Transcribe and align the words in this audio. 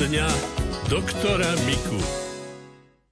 dňa 0.00 0.24
doktora 0.88 1.52
Miku. 1.68 2.00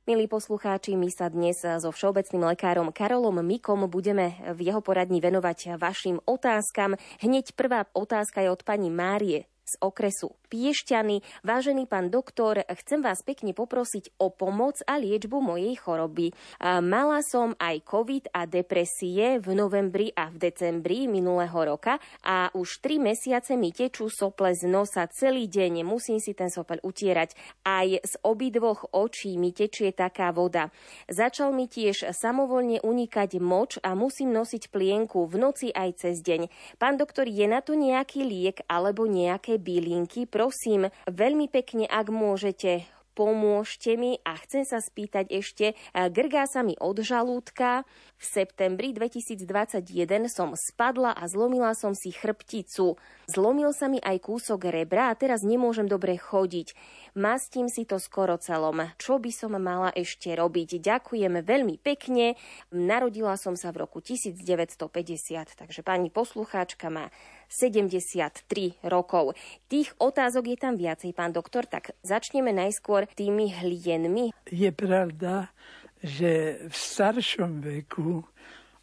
Milí 0.08 0.24
poslucháči, 0.24 0.96
my 0.96 1.12
sa 1.12 1.28
dnes 1.28 1.60
so 1.60 1.92
všeobecným 1.92 2.48
lekárom 2.48 2.88
Karolom 2.96 3.44
Mikom 3.44 3.84
budeme 3.92 4.40
v 4.56 4.72
jeho 4.72 4.80
poradni 4.80 5.20
venovať 5.20 5.76
vašim 5.76 6.16
otázkam. 6.24 6.96
Hneď 7.20 7.52
prvá 7.52 7.84
otázka 7.92 8.40
je 8.40 8.48
od 8.48 8.64
pani 8.64 8.88
Márie 8.88 9.44
z 9.68 9.76
okresu 9.84 10.32
Piešťany. 10.48 11.44
Vážený 11.44 11.84
pán 11.84 12.08
doktor, 12.08 12.64
chcem 12.64 13.04
vás 13.04 13.20
pekne 13.20 13.52
poprosiť 13.52 14.16
o 14.16 14.32
pomoc 14.32 14.80
a 14.88 14.96
liečbu 14.96 15.44
mojej 15.44 15.76
choroby. 15.76 16.32
Mala 16.64 17.20
som 17.20 17.52
aj 17.60 17.84
COVID 17.84 18.32
a 18.32 18.48
depresie 18.48 19.36
v 19.36 19.52
novembri 19.52 20.08
a 20.16 20.32
v 20.32 20.48
decembri 20.48 21.04
minulého 21.04 21.52
roka 21.52 22.00
a 22.24 22.48
už 22.56 22.80
3 22.80 23.12
mesiace 23.12 23.60
mi 23.60 23.76
tečú 23.76 24.08
sople 24.08 24.56
z 24.56 24.64
nosa 24.64 25.04
celý 25.12 25.44
deň. 25.52 25.84
Musím 25.84 26.16
si 26.16 26.32
ten 26.32 26.48
sopel 26.48 26.80
utierať. 26.80 27.36
Aj 27.68 27.84
z 27.84 28.14
obidvoch 28.24 28.88
očí 28.96 29.36
mi 29.36 29.52
tečie 29.52 29.92
taká 29.92 30.32
voda. 30.32 30.72
Začal 31.12 31.52
mi 31.52 31.68
tiež 31.68 32.08
samovolne 32.16 32.80
unikať 32.80 33.36
moč 33.36 33.76
a 33.84 33.92
musím 33.92 34.32
nosiť 34.32 34.72
plienku 34.72 35.28
v 35.28 35.34
noci 35.36 35.68
aj 35.76 36.08
cez 36.08 36.24
deň. 36.24 36.48
Pán 36.80 36.96
doktor, 36.96 37.28
je 37.28 37.44
na 37.44 37.60
to 37.60 37.76
nejaký 37.76 38.24
liek 38.24 38.64
alebo 38.64 39.04
nejaké 39.04 39.57
bylinky? 39.60 40.24
prosím, 40.24 40.86
veľmi 41.10 41.50
pekne, 41.50 41.84
ak 41.90 42.14
môžete, 42.14 42.86
pomôžte 43.18 43.98
mi 43.98 44.22
a 44.22 44.38
chcem 44.38 44.62
sa 44.62 44.78
spýtať 44.78 45.26
ešte, 45.34 45.74
grgá 45.90 46.46
sa 46.46 46.62
mi 46.62 46.78
od 46.78 47.02
žalúdka, 47.02 47.82
v 48.14 48.22
septembri 48.22 48.94
2021 48.94 50.30
som 50.30 50.54
spadla 50.54 51.10
a 51.18 51.26
zlomila 51.26 51.74
som 51.74 51.98
si 51.98 52.14
chrbticu. 52.14 52.94
Zlomil 53.28 53.76
sa 53.76 53.92
mi 53.92 54.00
aj 54.00 54.24
kúsok 54.24 54.72
rebra 54.72 55.12
a 55.12 55.18
teraz 55.18 55.44
nemôžem 55.44 55.84
dobre 55.84 56.16
chodiť. 56.16 56.72
Mastím 57.12 57.68
si 57.68 57.84
to 57.84 58.00
skoro 58.00 58.40
celom. 58.40 58.88
Čo 58.96 59.20
by 59.20 59.28
som 59.28 59.52
mala 59.60 59.92
ešte 59.92 60.32
robiť? 60.32 60.80
Ďakujeme 60.80 61.44
veľmi 61.44 61.76
pekne. 61.76 62.40
Narodila 62.72 63.36
som 63.36 63.52
sa 63.52 63.68
v 63.68 63.84
roku 63.84 64.00
1950, 64.00 64.80
takže 65.60 65.84
pani 65.84 66.08
poslucháčka 66.08 66.88
má 66.88 67.12
73 67.52 68.48
rokov. 68.88 69.36
Tých 69.68 69.92
otázok 70.00 70.48
je 70.48 70.56
tam 70.56 70.80
viacej, 70.80 71.12
pán 71.12 71.36
doktor, 71.36 71.68
tak 71.68 71.92
začneme 72.00 72.56
najskôr 72.56 73.04
tými 73.12 73.52
hlienmi. 73.52 74.32
Je 74.48 74.72
pravda, 74.72 75.52
že 76.00 76.64
v 76.64 76.72
staršom 76.72 77.60
veku, 77.60 78.24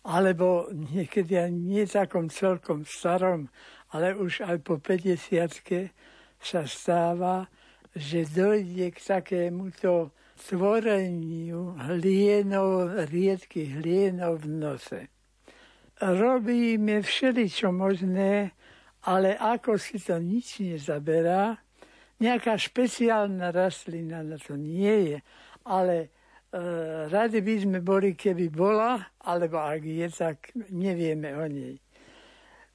alebo 0.05 0.69
niekedy 0.69 1.33
aj 1.33 1.49
nie 1.49 1.81
takom 1.89 2.29
celkom 2.29 2.85
starom, 2.85 3.49
ale 3.95 4.11
už 4.19 4.43
aj 4.43 4.59
po 4.59 4.75
50 4.75 5.95
sa 6.43 6.61
stáva, 6.67 7.47
že 7.95 8.27
dojde 8.27 8.91
k 8.91 8.97
takémuto 8.99 10.11
tvoreniu 10.35 11.79
hlienov, 11.79 13.07
riedkých 13.07 13.79
hlienov 13.79 14.43
v 14.43 14.47
nose. 14.51 15.01
Robíme 16.03 16.99
všeličo 16.99 17.71
možné, 17.71 18.51
ale 19.07 19.39
ako 19.39 19.79
si 19.79 19.95
to 19.95 20.19
nič 20.19 20.59
nezaberá, 20.59 21.55
nejaká 22.19 22.59
špeciálna 22.59 23.55
rastlina 23.55 24.19
na 24.27 24.35
to 24.35 24.59
nie 24.59 25.15
je, 25.15 25.17
ale 25.63 26.11
Eh, 26.55 27.11
radi 27.11 27.43
by 27.43 27.55
sme 27.59 27.79
boli, 27.83 28.15
keby 28.15 28.47
bola, 28.47 29.03
alebo 29.27 29.59
ak 29.59 29.83
je, 29.83 30.07
tak 30.07 30.55
nevieme 30.71 31.35
o 31.35 31.43
nej. 31.51 31.75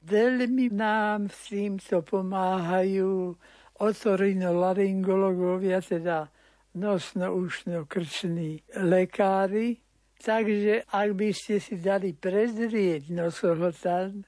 Veľmi 0.01 0.73
nám 0.73 1.29
s 1.29 1.53
týmto 1.53 2.01
pomáhajú 2.01 3.37
otorinolaryngologovia, 3.81 5.81
teda 5.85 6.29
nosno-ušno-krční 6.77 8.61
lekári. 8.81 9.77
Takže 10.21 10.85
ak 10.89 11.09
by 11.17 11.33
ste 11.33 11.61
si 11.61 11.77
dali 11.81 12.13
prezrieť 12.13 13.09
nosohltan, 13.09 14.25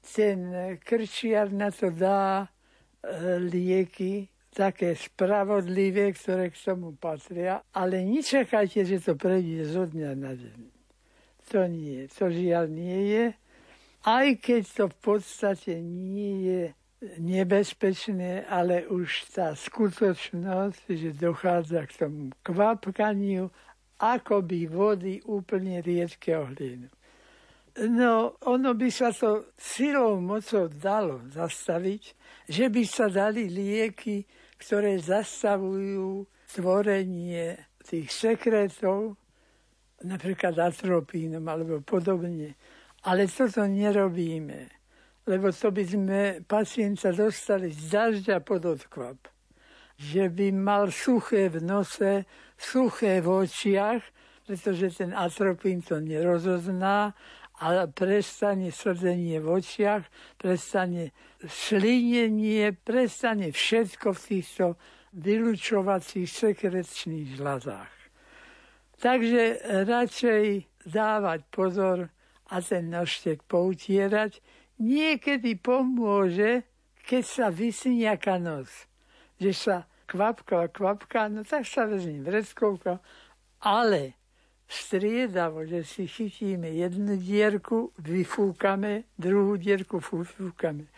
ten 0.00 0.38
krčiar 0.80 1.52
na 1.52 1.70
to 1.72 1.90
dá 1.92 2.44
eh, 2.44 3.38
lieky, 3.40 4.28
také 4.50 4.98
spravodlivé, 4.98 6.10
ktoré 6.12 6.50
k 6.50 6.58
tomu 6.58 6.98
patria, 6.98 7.62
ale 7.70 8.02
nečakajte, 8.02 8.82
že 8.82 8.98
to 8.98 9.14
prejde 9.14 9.62
zo 9.70 9.86
dňa 9.86 10.10
na 10.18 10.34
deň. 10.34 10.60
To 11.54 11.66
nie, 11.70 12.10
to 12.10 12.30
žiaľ 12.30 12.66
nie 12.66 13.14
je. 13.14 13.24
Aj 14.00 14.28
keď 14.40 14.62
to 14.72 14.84
v 14.88 14.96
podstate 15.00 15.76
nie 15.84 16.34
je 16.48 16.62
nebezpečné, 17.20 18.48
ale 18.48 18.88
už 18.88 19.32
tá 19.32 19.52
skutočnosť, 19.56 20.84
že 20.88 21.16
dochádza 21.16 21.88
k 21.88 21.92
tomu 21.96 22.32
kvapkaniu, 22.44 23.48
akoby 24.00 24.68
vody 24.68 25.20
úplne 25.28 25.84
riedkeho 25.84 26.48
hlinu. 26.56 26.88
No, 27.80 28.34
ono 28.44 28.74
by 28.74 28.88
sa 28.90 29.14
to 29.14 29.54
silou 29.54 30.18
mocou 30.20 30.66
dalo 30.68 31.22
zastaviť, 31.30 32.02
že 32.50 32.66
by 32.66 32.82
sa 32.84 33.06
dali 33.06 33.46
lieky, 33.46 34.26
ktoré 34.58 34.98
zastavujú 35.00 36.26
tvorenie 36.50 37.56
tých 37.86 38.10
sekretov, 38.10 39.16
napríklad 40.04 40.56
atropínom 40.56 41.44
alebo 41.46 41.80
podobne. 41.80 42.56
Ale 43.00 43.24
toto 43.32 43.64
nerobíme, 43.64 44.68
lebo 45.24 45.48
to 45.52 45.72
by 45.72 45.84
sme 45.84 46.20
pacienta 46.44 47.12
dostali 47.16 47.72
z 47.72 47.80
dažďa 47.96 48.36
pod 48.44 48.62
odkvap. 48.76 49.18
Že 50.00 50.32
by 50.32 50.46
mal 50.52 50.88
suché 50.92 51.48
v 51.48 51.64
nose, 51.64 52.24
suché 52.56 53.20
v 53.20 53.28
očiach, 53.44 54.00
pretože 54.44 54.96
ten 54.96 55.12
atropín 55.16 55.80
to 55.84 56.00
nerozozná 56.00 57.12
a 57.60 57.84
prestane 57.92 58.72
srdenie 58.72 59.36
v 59.40 59.60
očiach, 59.60 60.04
prestane 60.40 61.12
šlinenie, 61.44 62.72
prestane 62.72 63.52
všetko 63.52 64.16
v 64.16 64.20
týchto 64.20 64.64
vylúčovacích 65.12 66.28
sekrečných 66.28 67.36
žľazách. 67.36 67.94
Takže 69.00 69.42
radšej 69.88 70.44
dávať 70.88 71.40
pozor 71.52 72.08
a 72.50 72.58
ten 72.58 72.90
nožtek 72.90 73.46
poutierať. 73.46 74.42
Niekedy 74.82 75.56
pomôže, 75.62 76.66
keď 77.06 77.22
sa 77.24 77.46
vysí 77.48 78.02
nejaká 78.02 78.42
nos. 78.42 78.68
Že 79.38 79.52
sa 79.54 79.76
kvapka, 80.10 80.66
kvapka, 80.74 81.30
no 81.30 81.46
tak 81.46 81.62
sa 81.64 81.86
vezme 81.86 82.26
vreckovka, 82.26 82.98
ale 83.62 84.18
striedavo, 84.66 85.66
že 85.66 85.86
si 85.86 86.10
chytíme 86.10 86.70
jednu 86.74 87.14
dierku, 87.18 87.94
vyfúkame, 87.98 89.06
druhú 89.14 89.54
dierku 89.54 90.02
vyfúkame. 90.02 90.90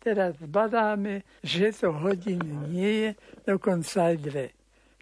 Teraz 0.00 0.36
badáme, 0.36 1.24
že 1.40 1.72
to 1.72 1.88
hodiny 1.92 2.52
nie 2.68 2.92
je, 3.00 3.10
dokonca 3.48 4.12
aj 4.12 4.16
dve. 4.20 4.46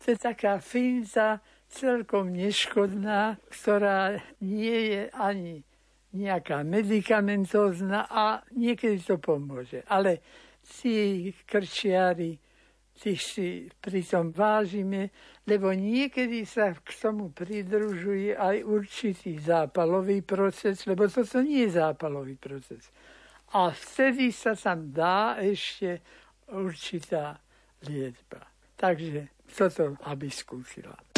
To 0.02 0.14
je 0.14 0.18
taká 0.18 0.62
finta 0.62 1.42
celkom 1.66 2.30
neškodná, 2.30 3.38
ktorá 3.50 4.22
nie 4.38 4.94
je 4.94 5.02
ani 5.10 5.66
nejaká 6.12 6.60
medicamentózna 6.64 8.08
a 8.08 8.44
niekedy 8.52 9.00
to 9.00 9.16
pomôže. 9.16 9.84
Ale 9.88 10.20
tí 10.62 11.32
krčiari 11.44 12.36
tých 12.92 13.22
si 13.24 13.48
pritom 13.82 14.30
vážime, 14.30 15.10
lebo 15.48 15.74
niekedy 15.74 16.46
sa 16.46 16.76
k 16.76 16.86
tomu 16.92 17.34
pridružuje 17.34 18.36
aj 18.36 18.62
určitý 18.62 19.42
zápalový 19.42 20.22
proces, 20.22 20.86
lebo 20.86 21.08
toto 21.10 21.42
nie 21.42 21.66
je 21.66 21.82
zápalový 21.82 22.38
proces. 22.38 22.92
A 23.58 23.74
vtedy 23.74 24.30
sa 24.30 24.54
tam 24.54 24.92
dá 24.92 25.40
ešte 25.40 25.98
určitá 26.52 27.40
liečba. 27.88 28.46
Takže 28.78 29.28
toto, 29.50 29.98
aby 30.06 30.30
skúsila. 30.30 31.11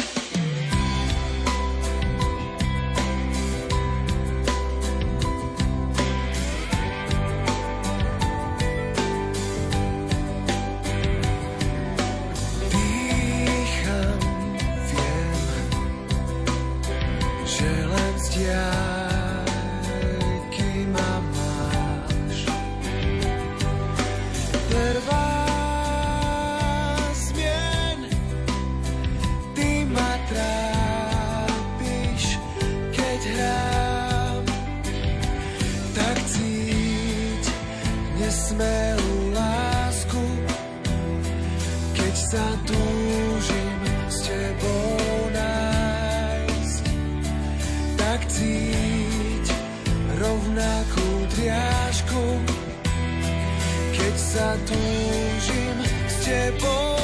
keď 53.95 54.15
sa 54.15 54.47
túžim 54.67 55.77
s 56.07 56.15
tebou. 56.23 56.94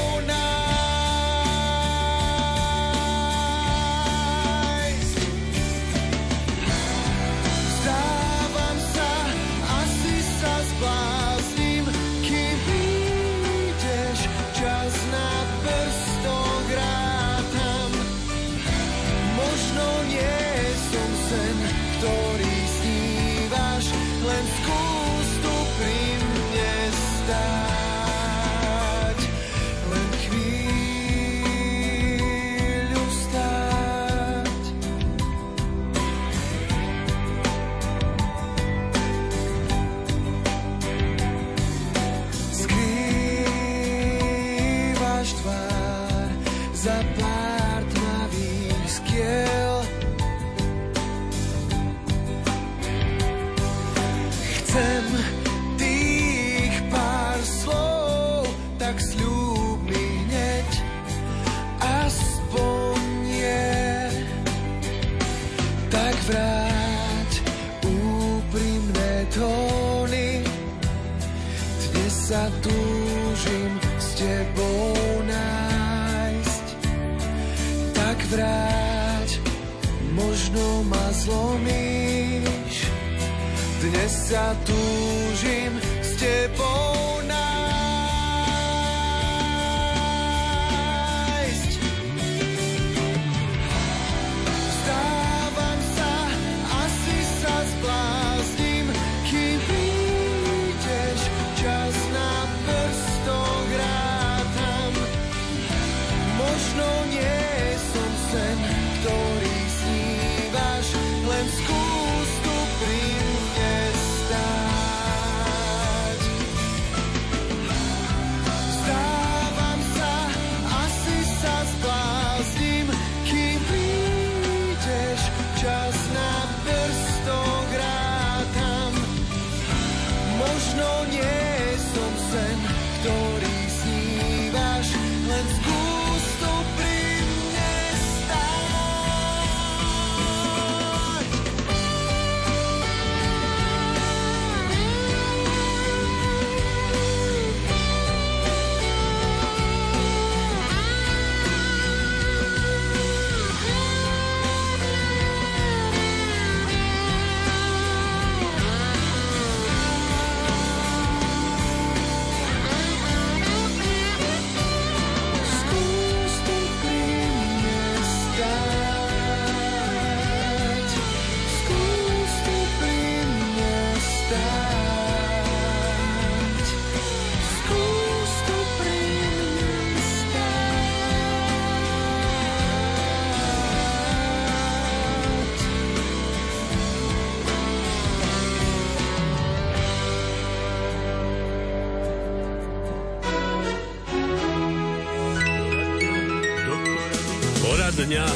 Dňa 198.12 198.27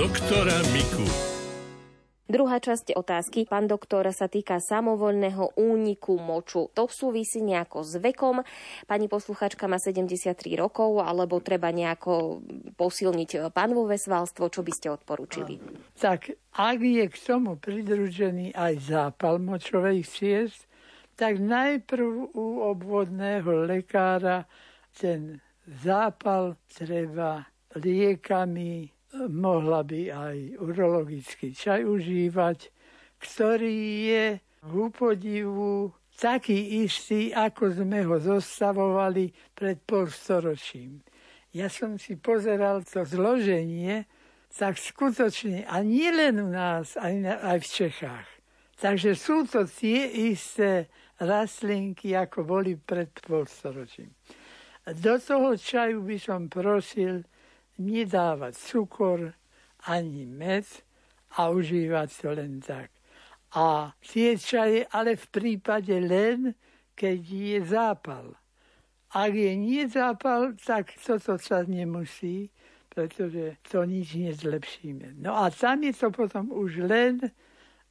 doktora 0.00 0.56
Miku. 0.72 1.04
Druhá 2.24 2.56
časť 2.56 2.96
otázky, 2.96 3.44
pán 3.44 3.68
doktor, 3.68 4.08
sa 4.16 4.32
týka 4.32 4.56
samovoľného 4.64 5.60
úniku 5.60 6.16
moču. 6.16 6.72
To 6.72 6.88
súvisí 6.88 7.44
nejako 7.44 7.84
s 7.84 8.00
vekom. 8.00 8.40
Pani 8.88 9.12
posluchačka 9.12 9.68
má 9.68 9.76
73 9.76 10.40
rokov, 10.56 11.04
alebo 11.04 11.36
treba 11.44 11.68
nejako 11.68 12.40
posilniť 12.80 13.52
panvové 13.52 14.00
svalstvo. 14.00 14.48
Čo 14.48 14.64
by 14.64 14.72
ste 14.72 14.88
odporúčili? 14.88 15.60
Tak, 16.00 16.32
ak 16.56 16.80
je 16.80 17.04
k 17.04 17.16
tomu 17.20 17.60
pridružený 17.60 18.56
aj 18.56 18.88
zápal 18.88 19.36
močových 19.36 20.08
ciest, 20.08 20.64
tak 21.20 21.36
najprv 21.36 22.32
u 22.32 22.72
obvodného 22.72 23.68
lekára 23.68 24.48
ten 24.96 25.44
zápal 25.68 26.56
treba 26.72 27.44
liekami 27.76 28.96
mohla 29.28 29.82
by 29.82 30.00
aj 30.12 30.36
urologický 30.62 31.54
čaj 31.54 31.82
užívať, 31.82 32.58
ktorý 33.18 33.78
je 34.06 34.26
v 34.62 34.74
podivu 34.92 35.92
taký 36.20 36.84
istý, 36.84 37.32
ako 37.32 37.80
sme 37.80 38.04
ho 38.04 38.20
zostavovali 38.20 39.32
pred 39.56 39.80
polstoročím. 39.80 41.00
Ja 41.50 41.66
som 41.72 41.98
si 41.98 42.14
pozeral 42.20 42.84
to 42.86 43.02
zloženie, 43.02 44.06
tak 44.52 44.76
skutočne, 44.78 45.66
a 45.66 45.80
nie 45.82 46.10
len 46.12 46.38
u 46.38 46.50
nás, 46.50 46.94
aj, 47.00 47.14
na, 47.18 47.34
aj 47.40 47.58
v 47.64 47.68
Čechách. 47.68 48.28
Takže 48.80 49.12
sú 49.16 49.44
to 49.48 49.64
tie 49.66 50.32
isté 50.32 50.88
rastlinky, 51.20 52.16
ako 52.16 52.44
boli 52.48 52.76
pred 52.76 53.12
polstoročím. 53.20 54.12
Do 54.86 55.20
toho 55.20 55.56
čaju 55.56 56.00
by 56.02 56.16
som 56.16 56.48
prosil 56.48 57.24
nedávať 57.80 58.54
cukor 58.60 59.32
ani 59.88 60.28
med 60.28 60.68
a 61.40 61.48
užívať 61.48 62.08
to 62.20 62.28
len 62.36 62.60
tak. 62.60 62.92
A 63.56 63.96
tie 64.04 64.38
čaje 64.38 64.86
ale 64.92 65.16
v 65.16 65.26
prípade 65.32 65.96
len, 65.96 66.54
keď 66.94 67.18
je 67.24 67.58
zápal. 67.64 68.36
Ak 69.10 69.34
je 69.34 69.56
nie 69.58 69.88
zápal, 69.90 70.54
tak 70.54 70.94
toto 71.02 71.34
sa 71.34 71.66
nemusí, 71.66 72.46
pretože 72.86 73.58
to 73.66 73.82
nič 73.82 74.14
nezlepšíme. 74.14 75.18
No 75.18 75.34
a 75.34 75.50
tam 75.50 75.82
je 75.82 75.90
to 75.96 76.14
potom 76.14 76.54
už 76.54 76.86
len 76.86 77.18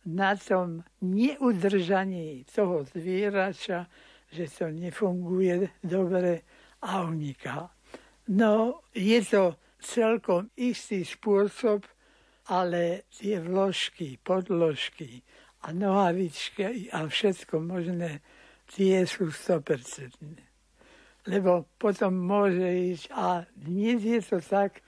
na 0.07 0.35
tom 0.39 0.79
neudržaní 1.03 2.47
toho 2.47 2.87
zvierača, 2.87 3.87
že 4.31 4.47
to 4.47 4.71
nefunguje 4.71 5.83
dobre 5.83 6.41
a 6.81 7.03
uniká. 7.03 7.67
No, 8.31 8.79
je 8.95 9.19
to 9.25 9.59
celkom 9.79 10.51
istý 10.59 11.07
spôsob, 11.07 11.87
ale 12.49 13.09
tie 13.13 13.39
vložky, 13.39 14.19
podložky 14.21 15.23
a 15.63 15.71
nohavičky 15.71 16.89
a 16.91 17.05
všetko 17.05 17.59
možné, 17.61 18.23
tie 18.71 19.03
sú 19.05 19.29
100%. 19.29 20.17
Lebo 21.27 21.67
potom 21.77 22.15
môže 22.15 22.95
ísť. 22.95 23.05
A 23.11 23.45
dnes 23.53 24.01
je 24.01 24.19
to 24.23 24.39
tak, 24.39 24.81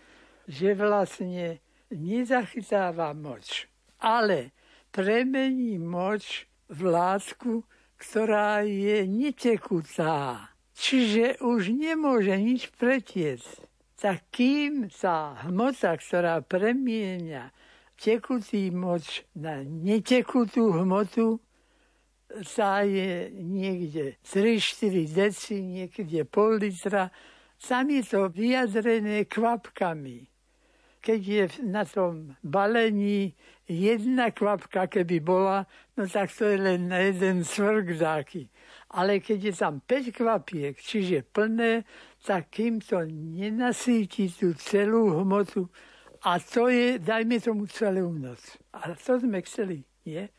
že 0.48 0.74
vlastne 0.74 1.62
nezachytáva 1.92 3.12
moč, 3.14 3.68
ale 4.00 4.56
premení 4.90 5.78
moč 5.78 6.48
v 6.72 6.88
látku, 6.88 7.68
ktorá 8.00 8.64
je 8.66 9.06
netekutá. 9.06 10.50
Čiže 10.74 11.44
už 11.46 11.70
nemôže 11.78 12.34
nič 12.42 12.74
pretiecť. 12.74 13.71
Tak 14.02 14.34
kým 14.34 14.90
sa 14.90 15.38
hmota, 15.46 15.94
ktorá 15.94 16.42
premieňa 16.42 17.54
tekutý 18.02 18.74
moč 18.74 19.22
na 19.38 19.62
netekutú 19.62 20.74
hmotu, 20.74 21.38
sa 22.42 22.82
je 22.82 23.30
niekde 23.30 24.18
3-4 24.26 25.06
deci, 25.06 25.62
niekde 25.62 26.26
pol 26.26 26.58
litra. 26.58 27.14
Tam 27.62 27.94
je 27.94 28.02
to 28.02 28.26
vyjadrené 28.34 29.30
kvapkami. 29.30 30.26
Keď 30.98 31.22
je 31.22 31.44
na 31.62 31.86
tom 31.86 32.34
balení 32.42 33.38
jedna 33.70 34.34
kvapka, 34.34 34.90
keby 34.90 35.22
bola, 35.22 35.70
no 35.94 36.10
tak 36.10 36.34
to 36.34 36.50
je 36.50 36.58
len 36.58 36.90
na 36.90 37.06
jeden 37.06 37.46
svrk 37.46 38.02
dáky. 38.02 38.50
Ale 38.92 39.24
keď 39.24 39.40
je 39.40 39.54
tam 39.56 39.80
5 39.80 40.12
kvapiek, 40.12 40.76
čiže 40.76 41.24
plné, 41.24 41.88
tak 42.28 42.52
kým 42.52 42.84
to 42.84 43.08
nenasíti 43.08 44.28
tú 44.28 44.52
celú 44.60 45.16
hmotu, 45.24 45.72
a 46.22 46.38
to 46.38 46.70
je, 46.70 47.00
dajme 47.02 47.40
tomu 47.42 47.66
celú 47.66 48.14
noc. 48.14 48.60
A 48.76 48.94
to 48.94 49.18
sme 49.18 49.42
chceli, 49.42 49.82
nie? 50.06 50.30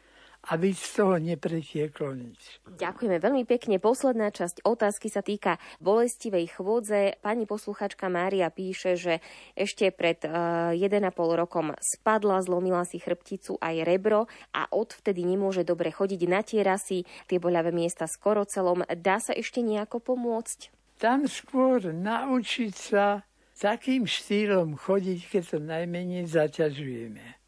Aby 0.51 0.75
z 0.75 0.87
toho 0.99 1.15
nepretieklo 1.23 2.19
nič. 2.19 2.59
Ďakujeme 2.67 3.23
veľmi 3.23 3.45
pekne. 3.47 3.79
Posledná 3.79 4.35
časť 4.35 4.67
otázky 4.67 5.07
sa 5.07 5.23
týka 5.23 5.63
bolestivej 5.79 6.59
chôdze. 6.59 7.15
Pani 7.23 7.47
posluchačka 7.47 8.11
Mária 8.11 8.51
píše, 8.51 8.99
že 8.99 9.23
ešte 9.55 9.95
pred 9.95 10.19
uh, 10.27 10.75
eh, 10.75 10.91
1,5 10.91 11.15
rokom 11.39 11.71
spadla, 11.79 12.43
zlomila 12.43 12.83
si 12.83 12.99
chrbticu 12.99 13.55
aj 13.63 13.87
rebro 13.87 14.27
a 14.51 14.67
odvtedy 14.75 15.23
nemôže 15.23 15.63
dobre 15.63 15.95
chodiť 15.95 16.21
na 16.27 16.43
tie 16.43 16.67
rasy, 16.67 17.07
tie 17.31 17.39
boľavé 17.39 17.71
miesta 17.71 18.11
skoro 18.11 18.43
celom. 18.43 18.83
Dá 18.99 19.23
sa 19.23 19.31
ešte 19.31 19.63
nejako 19.63 20.03
pomôcť? 20.03 20.75
Tam 20.99 21.27
skôr 21.27 21.91
naučiť 21.91 22.75
sa 22.75 23.27
takým 23.59 24.11
štýlom 24.11 24.75
chodiť, 24.75 25.21
keď 25.31 25.43
to 25.55 25.59
najmenej 25.63 26.27
zaťažujeme. 26.27 27.42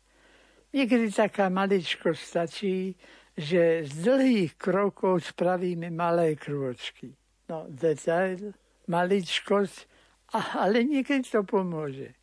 Niekedy 0.75 1.15
taká 1.15 1.47
maličko 1.47 2.19
stačí, 2.19 2.99
že 3.39 3.87
z 3.87 4.11
dlhých 4.11 4.59
krokov 4.59 5.23
spravíme 5.31 5.87
malé 5.95 6.35
krôčky. 6.35 7.15
No, 7.47 7.71
detail, 7.71 8.51
maličkosť, 8.91 9.87
ale 10.35 10.83
niekedy 10.83 11.23
to 11.31 11.47
pomôže. 11.47 12.19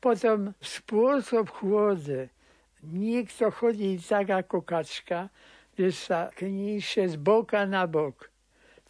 Potom 0.00 0.56
spôsob 0.64 1.52
chôdze. 1.52 2.32
Niekto 2.84 3.52
chodí 3.52 4.00
tak 4.00 4.32
ako 4.32 4.64
kačka, 4.64 5.28
že 5.76 5.92
sa 5.92 6.32
kníše 6.32 7.08
z 7.08 7.16
boka 7.20 7.68
na 7.68 7.84
bok. 7.84 8.32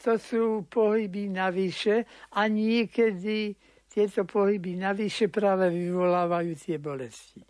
To 0.03 0.19
sú 0.19 0.67
pohyby 0.71 1.31
navyše 1.31 2.07
a 2.35 2.47
niekedy 2.51 3.55
tieto 3.91 4.27
pohyby 4.27 4.75
navyše 4.75 5.31
práve 5.31 5.71
vyvolávajú 5.71 6.53
tie 6.59 6.77
bolesti. 6.83 7.47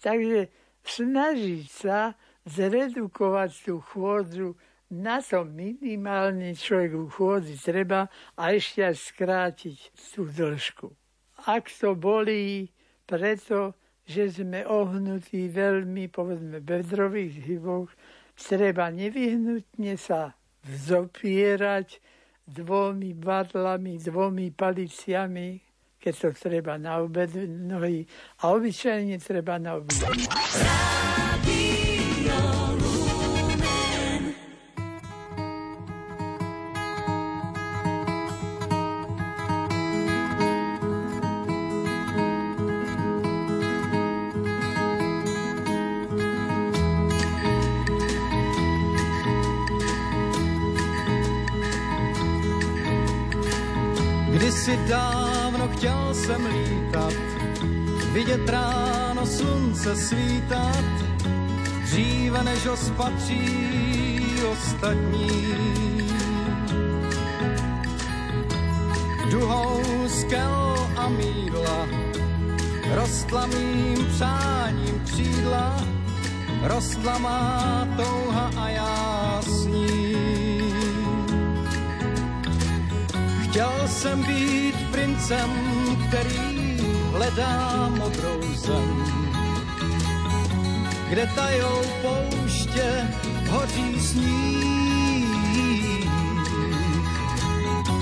Takže 0.00 0.63
snažiť 0.84 1.64
sa 1.68 2.14
zredukovať 2.44 3.50
tú 3.64 3.80
chôdzu 3.80 4.54
na 4.92 5.18
to 5.18 5.42
minimálne 5.48 6.54
človek 6.54 6.94
chôdzi 7.10 7.56
treba 7.58 8.06
a 8.36 8.52
ešte 8.52 8.84
aj 8.84 8.96
skrátiť 9.00 9.76
tú 10.12 10.28
dĺžku. 10.28 10.92
Ak 11.48 11.72
to 11.72 11.98
bolí 11.98 12.70
preto, 13.08 13.74
že 14.04 14.28
sme 14.30 14.62
ohnutí 14.68 15.48
veľmi, 15.48 16.12
povedzme, 16.12 16.60
bedrových 16.60 17.34
hyboch, 17.48 17.90
treba 18.36 18.92
nevyhnutne 18.92 19.96
sa 19.96 20.36
vzopierať 20.68 21.98
dvomi 22.44 23.16
badlami, 23.16 23.96
dvomi 23.98 24.52
paliciami, 24.52 25.63
keď 26.04 26.14
to 26.20 26.28
treba 26.36 26.76
na 26.76 27.00
obed 27.00 27.32
nohy 27.48 28.04
a 28.44 28.52
obyčajne 28.52 29.16
treba 29.24 29.56
na 29.56 29.80
obed. 29.80 29.96
Jsem 56.24 56.46
lítat, 56.46 57.12
vidět 58.12 58.48
ráno 58.48 59.26
slunce 59.26 59.96
svítat, 59.96 60.84
dříve 61.82 62.44
než 62.44 62.66
ho 62.66 62.76
spatří 62.76 64.36
ostatní. 64.52 65.54
Duhou 69.30 69.82
skel 70.08 70.88
a 70.96 71.08
mídla, 71.08 71.86
rostla 72.94 73.46
mým 73.46 74.06
přáním 74.14 75.00
křídla, 75.04 75.84
rostla 76.62 77.18
má 77.18 77.88
touha 77.96 78.50
a 78.56 78.68
já 78.68 79.40
s 79.42 79.66
ní. 79.66 80.14
Chtěl 83.42 83.72
jsem 83.86 84.22
být 84.22 84.90
princem, 84.90 85.50
který 86.14 86.78
hledá 87.12 87.88
modrou 87.88 88.40
zem, 88.54 89.04
kde 91.08 91.26
tajou 91.34 91.82
pouště 92.02 93.10
hoří 93.50 94.00
sníh. 94.00 95.24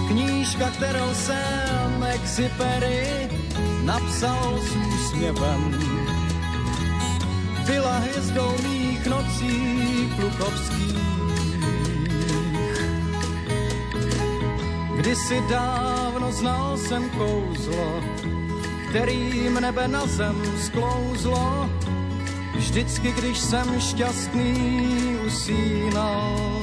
Knížka, 0.08 0.70
kterou 0.70 1.14
jsem 1.14 2.02
Exupery 2.02 3.28
napsal 3.84 4.60
s 4.60 4.76
úsměvem, 4.76 5.78
byla 7.66 7.98
hvězdou 7.98 8.54
mých 8.62 9.06
nocí 9.06 10.12
klukovských. 10.16 11.11
Kdysi 15.02 15.42
dávno 15.50 16.32
znal 16.32 16.78
jsem 16.78 17.10
kouzlo, 17.10 18.00
kterým 18.88 19.54
nebe 19.54 19.88
na 19.88 20.06
zem 20.06 20.42
sklouzlo. 20.62 21.70
Vždycky, 22.54 23.12
když 23.12 23.38
jsem 23.38 23.80
šťastný 23.80 25.16
usínal. 25.26 26.62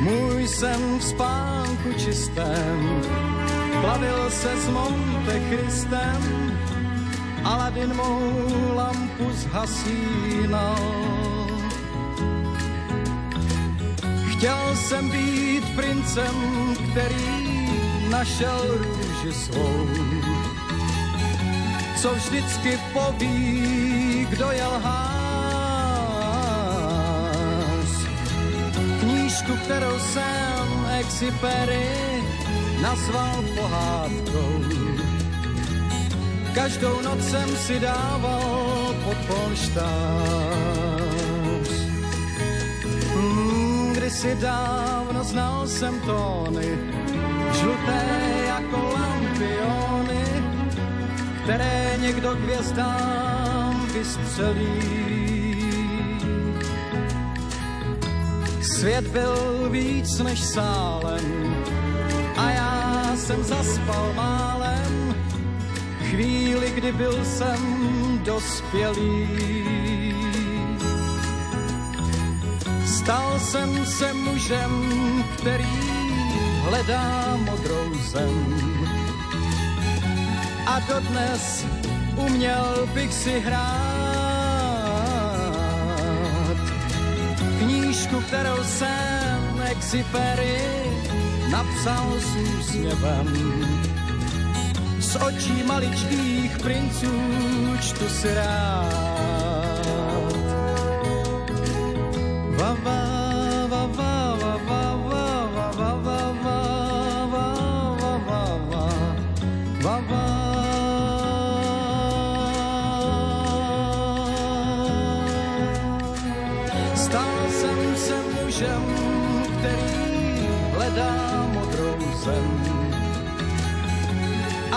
Můj 0.00 0.48
jsem 0.48 0.98
v 0.98 1.04
spánku 1.04 1.92
čistém, 1.92 3.02
plavil 3.80 4.30
se 4.30 4.56
s 4.56 4.68
Monte 4.68 5.40
Christem, 5.48 6.22
Aladin 7.44 7.94
mou 7.94 8.74
lampu 8.74 9.30
zhasínal. 9.30 11.19
Chtěl 14.40 14.76
jsem 14.76 15.10
být 15.10 15.64
princem, 15.76 16.34
který 16.90 17.68
našel 18.08 18.64
růži 18.68 19.32
svou. 19.32 19.86
Co 22.02 22.14
vždycky 22.14 22.80
poví, 22.92 24.26
kdo 24.30 24.50
je 24.50 24.66
lhář. 24.66 25.10
Knížku, 29.00 29.56
kterou 29.56 29.98
jsem 29.98 30.86
Exupery 30.98 31.88
nazval 32.82 33.44
pohádkou. 33.56 34.64
Každou 36.54 37.00
noc 37.02 37.24
jsem 37.30 37.56
si 37.56 37.80
dával 37.80 38.94
pod 39.04 39.16
polštář. 39.26 40.89
Kdysi 44.10 44.34
dávno 44.34 45.24
znal 45.24 45.68
jsem 45.68 46.00
tóny, 46.00 46.78
žluté 47.52 48.02
jako 48.46 48.92
lampiony, 48.94 50.24
které 51.42 51.96
někdo 52.00 52.30
hvězdám 52.30 53.86
vystřelí. 53.94 54.82
Svět 58.62 59.06
byl 59.06 59.68
víc 59.70 60.18
než 60.18 60.40
sálem 60.40 61.54
a 62.36 62.50
já 62.50 63.12
jsem 63.16 63.44
zaspal 63.44 64.12
málem 64.14 65.14
chvíli, 66.10 66.70
kdy 66.70 66.92
byl 66.92 67.24
jsem 67.24 67.60
dospělý. 68.24 69.69
Stal 73.10 73.38
jsem 73.38 73.86
se 73.86 74.12
mužem, 74.12 74.70
který 75.36 75.66
hledá 76.62 77.36
modrou 77.36 77.94
zem. 77.94 78.54
A 80.66 80.80
dodnes 80.80 81.66
uměl 82.16 82.88
bych 82.94 83.14
si 83.14 83.40
hrát 83.40 83.66
knížku, 87.58 88.20
kterou 88.20 88.64
jsem 88.64 89.62
Exupery 89.64 90.62
napsal 91.50 92.14
s 92.18 92.36
úsměvem. 92.36 93.26
Z 94.98 95.16
očí 95.16 95.62
maličkých 95.66 96.58
princů 96.58 97.12
čtu 97.80 98.08
si 98.08 98.34
rád. 98.34 99.19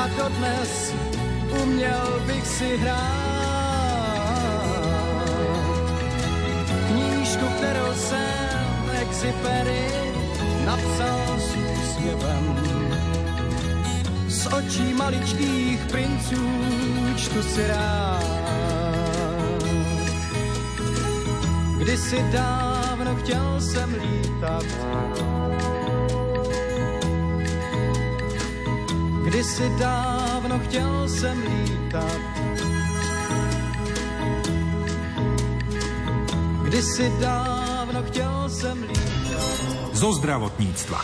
A 0.03 0.07
dodnes 0.07 0.93
uměl 1.63 2.21
bych 2.27 2.47
si 2.47 2.77
hrát 2.77 3.03
knížku, 6.87 7.45
kterou 7.57 7.93
jsem 7.93 8.91
Exupery 9.01 9.87
napsal 10.65 11.39
s 11.39 11.55
úsměvem. 11.55 12.55
Z 14.27 14.47
očí 14.47 14.93
maličkých 14.93 15.79
princů 15.91 16.49
čtu 17.15 17.43
si 17.43 17.67
rád. 17.67 18.23
Kdysi 21.79 22.25
dávno 22.31 23.15
chtěl 23.15 23.61
jsem 23.61 23.93
lítat, 23.93 24.65
Kdysi 29.33 29.69
dávno 29.79 30.59
chtěl 30.59 31.09
jsem 31.09 31.41
lítat. 31.41 32.21
Kdysi 36.63 37.11
dávno 37.19 38.03
chtěl 38.03 38.49
jsem 38.49 38.83
lítat. 38.83 39.93
Zo 39.93 40.13
zdravotníctva. 40.13 41.01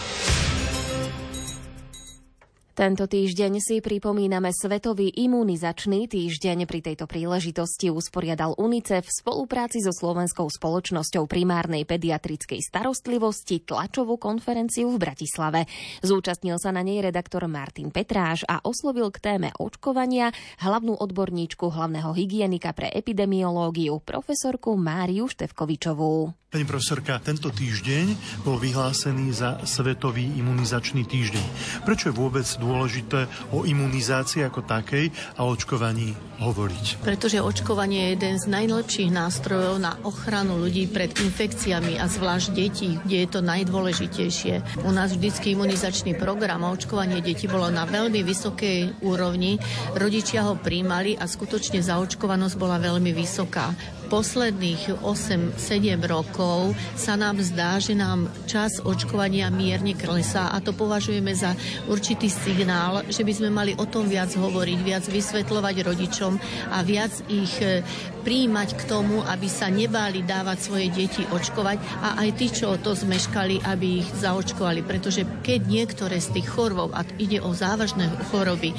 Tento 2.80 3.12
týždeň 3.12 3.60
si 3.60 3.84
pripomíname 3.84 4.56
Svetový 4.56 5.12
imunizačný 5.12 6.08
týždeň. 6.08 6.64
Pri 6.64 6.80
tejto 6.80 7.12
príležitosti 7.12 7.92
usporiadal 7.92 8.56
UNICEF 8.56 9.04
v 9.04 9.16
spolupráci 9.20 9.84
so 9.84 9.92
Slovenskou 9.92 10.48
spoločnosťou 10.48 11.28
primárnej 11.28 11.84
pediatrickej 11.84 12.64
starostlivosti 12.64 13.68
tlačovú 13.68 14.16
konferenciu 14.16 14.96
v 14.96 15.12
Bratislave. 15.12 15.68
Zúčastnil 16.00 16.56
sa 16.56 16.72
na 16.72 16.80
nej 16.80 17.04
redaktor 17.04 17.52
Martin 17.52 17.92
Petráš 17.92 18.48
a 18.48 18.64
oslovil 18.64 19.12
k 19.12 19.28
téme 19.28 19.52
očkovania 19.60 20.32
hlavnú 20.64 20.96
odborníčku 21.04 21.68
hlavného 21.68 22.16
hygienika 22.16 22.72
pre 22.72 22.88
epidemiológiu 22.96 24.00
profesorku 24.00 24.80
Máriu 24.80 25.28
Števkovičovú. 25.28 26.32
Pani 26.50 26.66
profesorka, 26.66 27.22
tento 27.22 27.54
týždeň 27.54 28.42
bol 28.42 28.58
vyhlásený 28.58 29.38
za 29.38 29.62
Svetový 29.70 30.26
imunizačný 30.34 31.06
týždeň. 31.06 31.46
Prečo 31.86 32.10
je 32.10 32.18
vôbec 32.18 32.42
dôležité 32.70 33.26
o 33.50 33.66
imunizácii 33.66 34.46
ako 34.46 34.62
takej 34.62 35.10
a 35.34 35.50
očkovaní 35.50 36.14
hovoriť? 36.40 37.04
Pretože 37.04 37.42
očkovanie 37.42 38.00
je 38.00 38.12
jeden 38.16 38.36
z 38.38 38.46
najlepších 38.48 39.12
nástrojov 39.12 39.82
na 39.82 39.98
ochranu 40.06 40.62
ľudí 40.62 40.88
pred 40.88 41.12
infekciami 41.12 41.98
a 41.98 42.06
zvlášť 42.06 42.48
detí, 42.54 43.02
kde 43.04 43.18
je 43.26 43.28
to 43.28 43.42
najdôležitejšie. 43.42 44.86
U 44.86 44.92
nás 44.94 45.12
vždycky 45.18 45.58
imunizačný 45.58 46.16
program 46.16 46.64
a 46.64 46.72
očkovanie 46.72 47.20
detí 47.20 47.50
bolo 47.50 47.68
na 47.68 47.84
veľmi 47.90 48.22
vysokej 48.24 49.04
úrovni. 49.04 49.60
Rodičia 49.98 50.48
ho 50.48 50.56
príjmali 50.56 51.20
a 51.20 51.28
skutočne 51.28 51.82
zaočkovanosť 51.84 52.56
bola 52.56 52.80
veľmi 52.80 53.12
vysoká 53.12 53.74
posledných 54.10 55.06
8-7 55.06 55.54
rokov 56.10 56.74
sa 56.98 57.14
nám 57.14 57.38
zdá, 57.46 57.78
že 57.78 57.94
nám 57.94 58.26
čas 58.50 58.82
očkovania 58.82 59.54
mierne 59.54 59.94
klesá 59.94 60.50
a 60.50 60.58
to 60.58 60.74
považujeme 60.74 61.30
za 61.38 61.54
určitý 61.86 62.26
signál, 62.26 63.06
že 63.06 63.22
by 63.22 63.34
sme 63.38 63.50
mali 63.54 63.72
o 63.78 63.86
tom 63.86 64.10
viac 64.10 64.34
hovoriť, 64.34 64.80
viac 64.82 65.06
vysvetľovať 65.06 65.76
rodičom 65.86 66.34
a 66.74 66.82
viac 66.82 67.14
ich 67.30 67.54
e, 67.62 67.86
príjmať 68.20 68.76
k 68.76 68.84
tomu, 68.86 69.24
aby 69.24 69.48
sa 69.48 69.72
nebáli 69.72 70.22
dávať 70.28 70.58
svoje 70.60 70.88
deti 70.92 71.24
očkovať 71.26 71.78
a 72.04 72.20
aj 72.22 72.30
tí, 72.36 72.48
čo 72.52 72.76
to 72.78 72.92
zmeškali, 72.94 73.64
aby 73.64 74.04
ich 74.04 74.10
zaočkovali. 74.20 74.84
Pretože 74.84 75.24
keď 75.42 75.60
niektoré 75.66 76.20
z 76.20 76.36
tých 76.36 76.52
chorôb, 76.52 76.92
a 76.92 77.08
ide 77.16 77.40
o 77.40 77.56
závažné 77.56 78.12
choroby, 78.30 78.76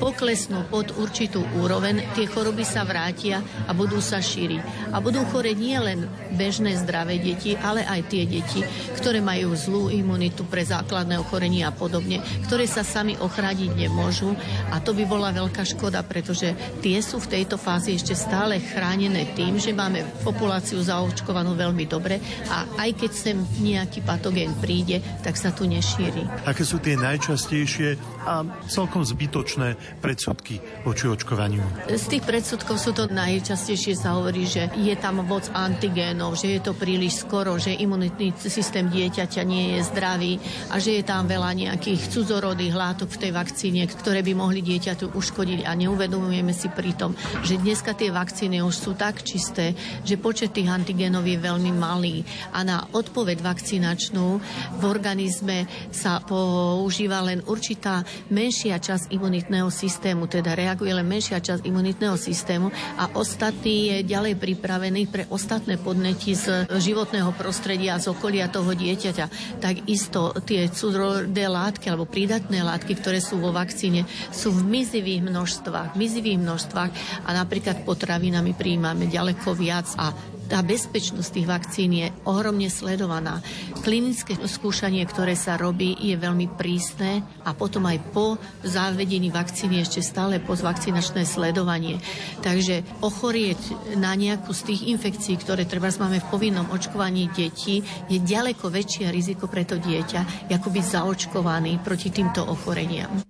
poklesnú 0.00 0.64
pod 0.72 0.96
určitú 0.96 1.44
úroveň, 1.60 2.00
tie 2.16 2.24
choroby 2.24 2.64
sa 2.64 2.88
vrátia 2.88 3.44
a 3.68 3.76
budú 3.76 4.00
sa 4.00 4.24
šíriť. 4.24 4.90
A 4.96 4.98
budú 5.04 5.20
chore 5.28 5.52
nie 5.52 5.76
len 5.76 6.08
bežné 6.32 6.80
zdravé 6.80 7.20
deti, 7.20 7.52
ale 7.60 7.84
aj 7.84 8.08
tie 8.08 8.24
deti, 8.24 8.64
ktoré 8.96 9.20
majú 9.20 9.52
zlú 9.52 9.92
imunitu 9.92 10.48
pre 10.48 10.64
základné 10.64 11.20
ochorenie 11.20 11.68
a 11.68 11.76
podobne, 11.76 12.24
ktoré 12.48 12.64
sa 12.64 12.80
sami 12.80 13.20
ochrániť 13.20 13.76
nemôžu. 13.76 14.32
A 14.72 14.80
to 14.80 14.96
by 14.96 15.04
bola 15.04 15.36
veľká 15.36 15.68
škoda, 15.68 16.00
pretože 16.00 16.56
tie 16.80 16.96
sú 17.04 17.20
v 17.20 17.36
tejto 17.36 17.60
fázi 17.60 18.00
ešte 18.00 18.16
stále 18.16 18.56
chránené 18.80 19.28
tým, 19.36 19.60
že 19.60 19.76
máme 19.76 20.00
populáciu 20.24 20.80
zaočkovanú 20.80 21.52
veľmi 21.52 21.84
dobre 21.84 22.16
a 22.48 22.64
aj 22.80 22.96
keď 22.96 23.10
sem 23.12 23.36
nejaký 23.60 24.00
patogén 24.00 24.56
príde, 24.56 25.04
tak 25.20 25.36
sa 25.36 25.52
tu 25.52 25.68
nešíri. 25.68 26.24
Aké 26.48 26.64
sú 26.64 26.80
tie 26.80 26.96
najčastejšie 26.96 28.00
a 28.24 28.40
celkom 28.72 29.04
zbytočné 29.04 30.00
predsudky 30.00 30.64
voči 30.88 31.12
očkovaniu? 31.12 31.60
Z 31.92 32.08
tých 32.08 32.24
predsudkov 32.24 32.80
sú 32.80 32.96
to 32.96 33.04
najčastejšie 33.12 34.00
sa 34.00 34.16
hovorí, 34.16 34.48
že 34.48 34.72
je 34.80 34.96
tam 34.96 35.20
moc 35.28 35.44
antigénov, 35.52 36.40
že 36.40 36.56
je 36.56 36.60
to 36.64 36.72
príliš 36.72 37.20
skoro, 37.28 37.60
že 37.60 37.76
imunitný 37.76 38.32
systém 38.40 38.88
dieťaťa 38.88 39.44
nie 39.44 39.76
je 39.76 39.92
zdravý 39.92 40.32
a 40.72 40.80
že 40.80 40.96
je 40.96 41.04
tam 41.04 41.28
veľa 41.28 41.52
nejakých 41.52 42.08
cudzorodých 42.08 42.72
látok 42.72 43.12
v 43.12 43.28
tej 43.28 43.32
vakcíne, 43.36 43.84
ktoré 43.84 44.24
by 44.24 44.32
mohli 44.32 44.64
dieťaťu 44.64 45.12
uškodiť 45.12 45.68
a 45.68 45.76
neuvedomujeme 45.76 46.56
si 46.56 46.72
pritom, 46.72 47.12
že 47.44 47.60
dneska 47.60 47.92
tie 47.92 48.08
vakcíny 48.08 48.69
už 48.70 48.76
sú 48.78 48.92
tak 48.94 49.26
čisté, 49.26 49.74
že 50.06 50.14
počet 50.14 50.54
tých 50.54 50.70
antigénov 50.70 51.26
je 51.26 51.34
veľmi 51.34 51.74
malý 51.74 52.22
a 52.54 52.62
na 52.62 52.86
odpoveď 52.94 53.42
vakcinačnú 53.42 54.38
v 54.78 54.82
organizme 54.86 55.66
sa 55.90 56.22
používa 56.22 57.18
len 57.26 57.42
určitá 57.50 58.06
menšia 58.30 58.78
časť 58.78 59.10
imunitného 59.10 59.66
systému, 59.74 60.30
teda 60.30 60.54
reaguje 60.54 60.94
len 60.94 61.02
menšia 61.02 61.42
časť 61.42 61.66
imunitného 61.66 62.14
systému 62.14 62.70
a 62.94 63.10
ostatný 63.18 63.90
je 63.90 63.96
ďalej 64.06 64.38
pripravený 64.38 65.10
pre 65.10 65.26
ostatné 65.34 65.74
podnety 65.74 66.38
z 66.38 66.70
životného 66.70 67.34
prostredia, 67.34 67.98
z 67.98 68.14
okolia 68.14 68.46
toho 68.46 68.70
dieťaťa. 68.70 69.58
Takisto 69.58 70.30
tie 70.46 70.70
cudrodé 70.70 71.50
látky 71.50 71.90
alebo 71.90 72.06
prídatné 72.06 72.62
látky, 72.62 72.94
ktoré 73.02 73.18
sú 73.18 73.42
vo 73.42 73.50
vakcíne, 73.50 74.06
sú 74.30 74.54
v 74.54 74.62
mizivých 74.62 75.26
množstvách, 75.26 75.98
mizivých 75.98 76.38
množstvách 76.38 76.90
a 77.26 77.30
napríklad 77.34 77.82
potravinami 77.82 78.52
príjmame 78.60 79.08
ďaleko 79.08 79.56
viac 79.56 79.88
a 79.96 80.12
tá 80.50 80.66
bezpečnosť 80.66 81.30
tých 81.30 81.46
vakcín 81.46 81.90
je 81.94 82.10
ohromne 82.26 82.66
sledovaná. 82.66 83.38
Klinické 83.86 84.34
skúšanie, 84.34 85.06
ktoré 85.06 85.38
sa 85.38 85.54
robí, 85.54 85.94
je 85.94 86.18
veľmi 86.18 86.58
prísne 86.58 87.22
a 87.46 87.54
potom 87.54 87.86
aj 87.86 88.02
po 88.10 88.34
zavedení 88.66 89.30
vakcíny 89.30 89.78
ešte 89.78 90.02
stále 90.02 90.42
postvakcinačné 90.42 91.22
sledovanie. 91.22 92.02
Takže 92.42 92.82
ochorieť 92.98 93.94
na 93.94 94.18
nejakú 94.18 94.50
z 94.50 94.74
tých 94.74 94.90
infekcií, 94.90 95.38
ktoré 95.38 95.70
treba 95.70 95.86
máme 95.94 96.18
v 96.18 96.30
povinnom 96.34 96.66
očkovaní 96.74 97.30
detí, 97.30 97.86
je 98.10 98.18
ďaleko 98.18 98.74
väčšie 98.74 99.06
riziko 99.14 99.46
pre 99.46 99.62
to 99.62 99.78
dieťa, 99.78 100.50
ako 100.50 100.68
byť 100.74 100.84
zaočkovaný 100.98 101.78
proti 101.78 102.10
týmto 102.10 102.42
ochoreniam. 102.42 103.29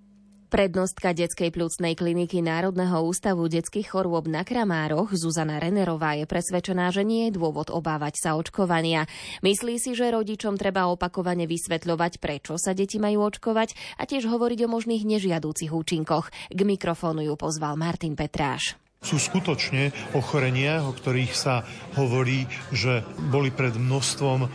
Prednostka 0.50 1.14
detskej 1.14 1.54
plúcnej 1.54 1.94
kliniky 1.94 2.42
Národného 2.42 3.06
ústavu 3.06 3.46
detských 3.46 3.86
chorôb 3.86 4.26
na 4.26 4.42
Kramároch 4.42 5.14
Zuzana 5.14 5.62
Renerová 5.62 6.18
je 6.18 6.26
presvedčená, 6.26 6.90
že 6.90 7.06
nie 7.06 7.30
je 7.30 7.38
dôvod 7.38 7.70
obávať 7.70 8.18
sa 8.18 8.34
očkovania. 8.34 9.06
Myslí 9.46 9.78
si, 9.78 9.94
že 9.94 10.10
rodičom 10.10 10.58
treba 10.58 10.90
opakovane 10.90 11.46
vysvetľovať, 11.46 12.18
prečo 12.18 12.58
sa 12.58 12.74
deti 12.74 12.98
majú 12.98 13.30
očkovať 13.30 13.78
a 13.94 14.10
tiež 14.10 14.26
hovoriť 14.26 14.66
o 14.66 14.72
možných 14.74 15.06
nežiadúcich 15.06 15.70
účinkoch. 15.70 16.34
K 16.50 16.60
mikrofónu 16.66 17.22
ju 17.22 17.38
pozval 17.38 17.78
Martin 17.78 18.18
Petráš. 18.18 18.74
Sú 19.06 19.22
skutočne 19.22 19.94
ochorenia, 20.18 20.82
o 20.82 20.90
ktorých 20.90 21.30
sa 21.30 21.62
hovorí, 21.94 22.50
že 22.74 23.06
boli 23.30 23.54
pred 23.54 23.78
množstvom 23.78 24.38
eh, 24.42 24.48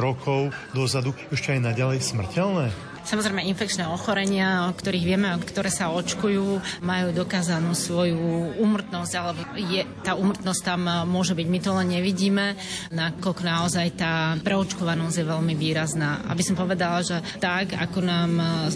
rokov 0.00 0.48
dozadu 0.72 1.12
ešte 1.28 1.52
aj 1.52 1.60
naďalej 1.60 2.00
smrteľné? 2.00 2.95
Samozrejme, 3.06 3.46
infekčné 3.46 3.86
ochorenia, 3.86 4.66
o 4.66 4.74
ktorých 4.74 5.06
vieme, 5.06 5.30
ktoré 5.38 5.70
sa 5.70 5.94
očkujú, 5.94 6.58
majú 6.82 7.08
dokázanú 7.14 7.70
svoju 7.70 8.58
úmrtnosť, 8.58 9.12
alebo 9.14 9.46
je, 9.54 9.86
tá 10.02 10.18
úmrtnosť 10.18 10.60
tam 10.66 10.82
môže 11.06 11.38
byť, 11.38 11.46
my 11.46 11.58
to 11.62 11.70
len 11.70 11.88
nevidíme, 11.94 12.58
nakoľko 12.90 13.42
naozaj 13.46 13.86
tá 13.94 14.34
preočkovanosť 14.42 15.22
je 15.22 15.30
veľmi 15.30 15.54
výrazná. 15.54 16.26
Aby 16.26 16.42
som 16.42 16.58
povedala, 16.58 17.06
že 17.06 17.22
tak, 17.38 17.78
ako 17.78 17.98
nám 18.02 18.32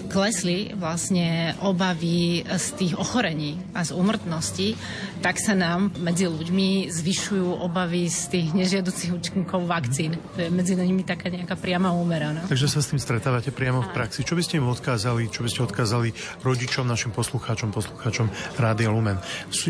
klesli 0.06 0.78
vlastne 0.78 1.58
obavy 1.66 2.46
z 2.46 2.66
tých 2.78 2.94
ochorení 2.94 3.58
a 3.74 3.82
z 3.82 3.98
úmrtnosti, 3.98 4.78
tak 5.18 5.42
sa 5.42 5.58
nám 5.58 5.90
medzi 5.98 6.30
ľuďmi 6.30 6.86
zvyšujú 6.86 7.66
obavy 7.66 8.06
z 8.06 8.20
tých 8.30 8.48
nežiaducich 8.54 9.10
účinkov 9.10 9.66
vakcín. 9.66 10.14
To 10.38 10.46
je 10.46 10.54
medzi 10.54 10.78
nimi 10.78 11.02
taká 11.02 11.28
nejaká 11.28 11.58
priama 11.58 11.90
úmera. 11.90 12.30
No? 12.30 12.46
Takže 12.46 12.70
sa 12.70 12.78
s 12.78 12.94
tým 12.94 13.02
stretávate 13.02 13.50
priamo 13.50 13.82
v 13.82 13.90
praxi 13.90 14.19
si. 14.20 14.28
Čo 14.28 14.36
by 14.36 14.42
ste 14.44 14.54
im 14.60 14.68
odkázali, 14.68 15.32
čo 15.32 15.40
by 15.40 15.48
ste 15.48 15.64
odkázali 15.64 16.12
rodičom, 16.44 16.84
našim 16.84 17.10
poslucháčom, 17.16 17.72
poslucháčom 17.72 18.28
Rádia 18.60 18.92
Lumen? 18.92 19.16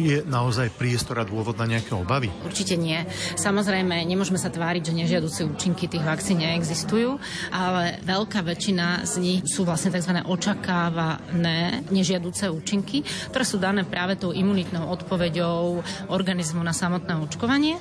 Je 0.00 0.26
naozaj 0.26 0.74
priestor 0.74 1.22
a 1.22 1.24
dôvod 1.28 1.54
na 1.60 1.68
nejaké 1.68 1.94
obavy? 1.94 2.32
Určite 2.42 2.74
nie. 2.74 2.98
Samozrejme, 3.36 4.02
nemôžeme 4.08 4.40
sa 4.40 4.50
tváriť, 4.50 4.90
že 4.90 4.96
nežiaduce 4.96 5.40
účinky 5.44 5.86
tých 5.86 6.02
vakcín 6.02 6.40
neexistujú, 6.40 7.20
ale 7.52 8.00
veľká 8.02 8.40
väčšina 8.40 9.04
z 9.04 9.14
nich 9.20 9.40
sú 9.44 9.68
vlastne 9.68 9.92
tzv. 9.92 10.24
očakávané 10.24 11.84
nežiaduce 11.92 12.48
účinky, 12.48 13.04
ktoré 13.28 13.44
sú 13.44 13.60
dané 13.60 13.84
práve 13.84 14.16
tou 14.16 14.32
imunitnou 14.32 14.88
odpoveďou 14.88 15.84
organizmu 16.08 16.64
na 16.64 16.72
samotné 16.72 17.20
očkovanie. 17.20 17.76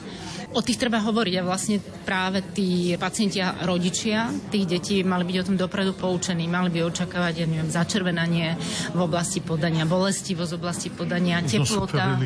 O 0.50 0.66
tých 0.66 0.82
treba 0.82 0.98
hovoriť 0.98 1.34
a 1.38 1.46
vlastne 1.46 1.78
práve 1.78 2.42
tí 2.58 2.98
pacienti 2.98 3.38
a 3.38 3.54
rodičia 3.70 4.34
tých 4.50 4.66
detí 4.66 4.96
mali 5.06 5.22
byť 5.22 5.38
o 5.38 5.46
tom 5.46 5.58
dopredu 5.62 5.94
poučení, 5.94 6.50
mali 6.50 6.74
by 6.74 6.90
očakávať, 6.90 7.34
ja 7.38 7.46
neviem, 7.46 7.70
začervenanie 7.70 8.58
v 8.98 9.00
oblasti 9.00 9.46
podania, 9.46 9.86
bolestivosť 9.86 10.50
v 10.50 10.58
oblasti 10.58 10.90
podania, 10.90 11.46
teplota. 11.46 12.18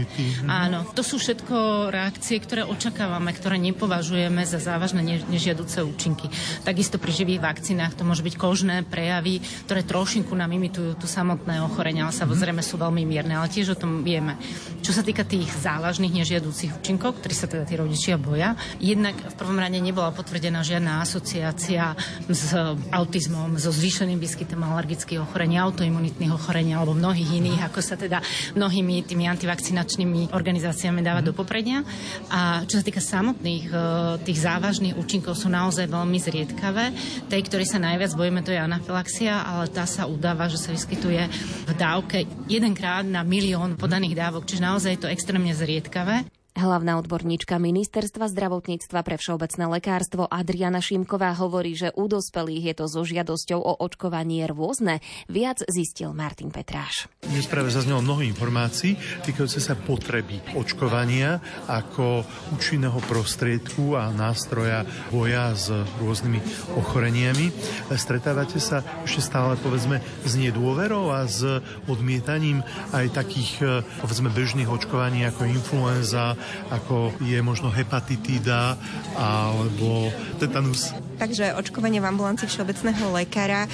Áno, 0.48 0.88
to 0.96 1.04
sú 1.04 1.20
všetko 1.20 1.92
reakcie, 1.92 2.40
ktoré 2.40 2.64
očakávame, 2.64 3.36
ktoré 3.36 3.60
nepovažujeme 3.60 4.48
za 4.48 4.64
závažné 4.64 5.04
nežiaduce 5.28 5.84
účinky. 5.84 6.32
Takisto 6.64 7.04
pri 7.04 7.12
živých 7.12 7.44
vakcínach 7.44 7.92
to 7.92 8.08
môže 8.08 8.24
byť 8.24 8.40
kožné 8.40 8.88
prejavy, 8.88 9.44
ktoré 9.68 9.84
trošinku 9.84 10.32
nám 10.32 10.56
imitujú 10.56 10.96
tu 10.96 11.12
samotné 11.12 11.60
ochorenia, 11.60 12.08
ale 12.08 12.16
samozrejme 12.16 12.64
sú 12.64 12.80
veľmi 12.80 13.04
mierne, 13.04 13.36
ale 13.36 13.52
tiež 13.52 13.76
o 13.76 13.80
tom 13.80 14.00
vieme. 14.00 14.40
Čo 14.80 14.96
sa 14.96 15.04
týka 15.04 15.28
tých 15.28 15.52
závažných 15.60 16.24
nežiaducich 16.24 16.72
účinkov, 16.80 17.20
ktorí 17.20 17.36
sa 17.36 17.52
teda 17.52 17.68
tí 17.68 17.76
rodičia 17.76 18.13
rodičia 18.14 18.18
boja. 18.22 18.50
Jednak 18.78 19.16
v 19.18 19.36
prvom 19.36 19.58
rade 19.58 19.80
nebola 19.82 20.14
potvrdená 20.14 20.62
žiadna 20.62 21.02
asociácia 21.02 21.98
s 22.30 22.54
autizmom, 22.94 23.58
so 23.58 23.74
zvýšeným 23.74 24.22
výskytom 24.22 24.62
alergických 24.62 25.22
ochorení, 25.22 25.58
autoimunitných 25.58 26.34
ochorení 26.34 26.78
alebo 26.78 26.94
mnohých 26.94 27.42
iných, 27.42 27.62
ako 27.70 27.80
sa 27.82 27.96
teda 27.98 28.22
mnohými 28.54 29.06
tými 29.06 29.26
antivakcinačnými 29.30 30.34
organizáciami 30.34 31.02
dáva 31.02 31.26
do 31.26 31.34
popredia. 31.34 31.82
A 32.30 32.64
čo 32.70 32.80
sa 32.80 32.86
týka 32.86 33.02
samotných 33.02 33.66
e, 33.70 33.76
tých 34.22 34.40
závažných 34.44 34.98
účinkov, 34.98 35.38
sú 35.38 35.50
naozaj 35.50 35.90
veľmi 35.90 36.18
zriedkavé. 36.22 36.86
Tej, 37.30 37.42
ktorý 37.50 37.66
sa 37.66 37.82
najviac 37.82 38.14
bojíme, 38.14 38.46
to 38.46 38.54
je 38.54 38.60
anafilaxia, 38.62 39.42
ale 39.42 39.72
tá 39.72 39.88
sa 39.90 40.06
udáva, 40.06 40.52
že 40.52 40.62
sa 40.62 40.70
vyskytuje 40.70 41.22
v 41.66 41.72
dávke 41.74 42.26
jedenkrát 42.46 43.06
na 43.08 43.26
milión 43.26 43.76
podaných 43.80 44.18
dávok, 44.18 44.46
čiže 44.46 44.66
naozaj 44.66 44.92
je 44.98 45.02
to 45.08 45.12
extrémne 45.12 45.52
zriedkavé. 45.56 46.43
Hlavná 46.54 47.02
odborníčka 47.02 47.58
Ministerstva 47.58 48.30
zdravotníctva 48.30 49.02
pre 49.02 49.18
všeobecné 49.18 49.74
lekárstvo 49.74 50.30
Adriana 50.30 50.86
Šimková 50.86 51.34
hovorí, 51.34 51.74
že 51.74 51.90
u 51.98 52.06
dospelých 52.06 52.64
je 52.70 52.76
to 52.78 52.86
so 52.86 53.02
žiadosťou 53.02 53.58
o 53.58 53.74
očkovanie 53.82 54.46
rôzne. 54.46 55.02
Viac 55.26 55.66
zistil 55.66 56.14
Martin 56.14 56.54
Petráš. 56.54 57.10
Dnes 57.26 57.50
práve 57.50 57.74
zaznelo 57.74 58.06
mnoho 58.06 58.22
informácií 58.22 58.94
týkajúce 59.26 59.58
sa 59.66 59.74
potreby 59.74 60.46
očkovania 60.54 61.42
ako 61.66 62.22
účinného 62.54 63.02
prostriedku 63.10 63.98
a 63.98 64.14
nástroja 64.14 64.86
boja 65.10 65.58
s 65.58 65.74
rôznymi 65.74 66.38
ochoreniami. 66.78 67.50
Stretávate 67.98 68.62
sa 68.62 68.86
ešte 69.02 69.26
stále 69.26 69.58
povedzme 69.58 70.06
s 70.22 70.38
nedôverou 70.38 71.10
a 71.10 71.26
s 71.26 71.42
odmietaním 71.90 72.62
aj 72.94 73.10
takých 73.10 73.82
povedzme 74.06 74.30
bežných 74.30 74.70
očkovaní 74.70 75.26
ako 75.26 75.50
influenza, 75.50 76.38
ako 76.72 77.14
je 77.22 77.40
možno 77.42 77.70
hepatitída 77.70 78.78
alebo 79.18 80.10
tetanus. 80.40 80.94
Takže 81.24 81.56
očkovanie 81.56 82.04
v 82.04 82.12
ambulancii 82.12 82.52
všeobecného 82.52 83.16
lekára. 83.16 83.64
E, 83.64 83.70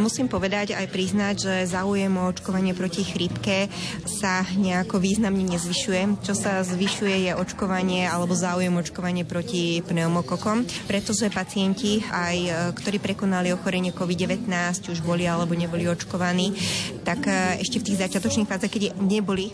musím 0.00 0.24
povedať 0.24 0.72
aj 0.72 0.88
priznať, 0.88 1.34
že 1.36 1.54
záujem 1.68 2.08
o 2.16 2.32
očkovanie 2.32 2.72
proti 2.72 3.04
chrípke 3.04 3.68
sa 4.08 4.40
nejako 4.56 5.04
významne 5.04 5.44
nezvyšuje. 5.44 6.24
Čo 6.24 6.32
sa 6.32 6.64
zvyšuje 6.64 7.28
je 7.28 7.32
očkovanie 7.36 8.08
alebo 8.08 8.32
záujem 8.32 8.72
očkovanie 8.72 9.28
proti 9.28 9.84
pneumokokom, 9.84 10.64
pretože 10.88 11.28
pacienti, 11.28 12.00
aj 12.08 12.36
e, 12.40 12.50
ktorí 12.72 12.96
prekonali 13.04 13.52
ochorenie 13.52 13.92
COVID-19, 13.92 14.48
už 14.88 15.04
boli 15.04 15.28
alebo 15.28 15.52
neboli 15.52 15.84
očkovaní, 15.84 16.56
tak 17.04 17.28
e, 17.28 17.60
ešte 17.60 17.84
v 17.84 17.86
tých 17.92 18.00
začiatočných 18.00 18.48
fázach, 18.48 18.72
keď 18.72 18.96
neboli 18.96 19.52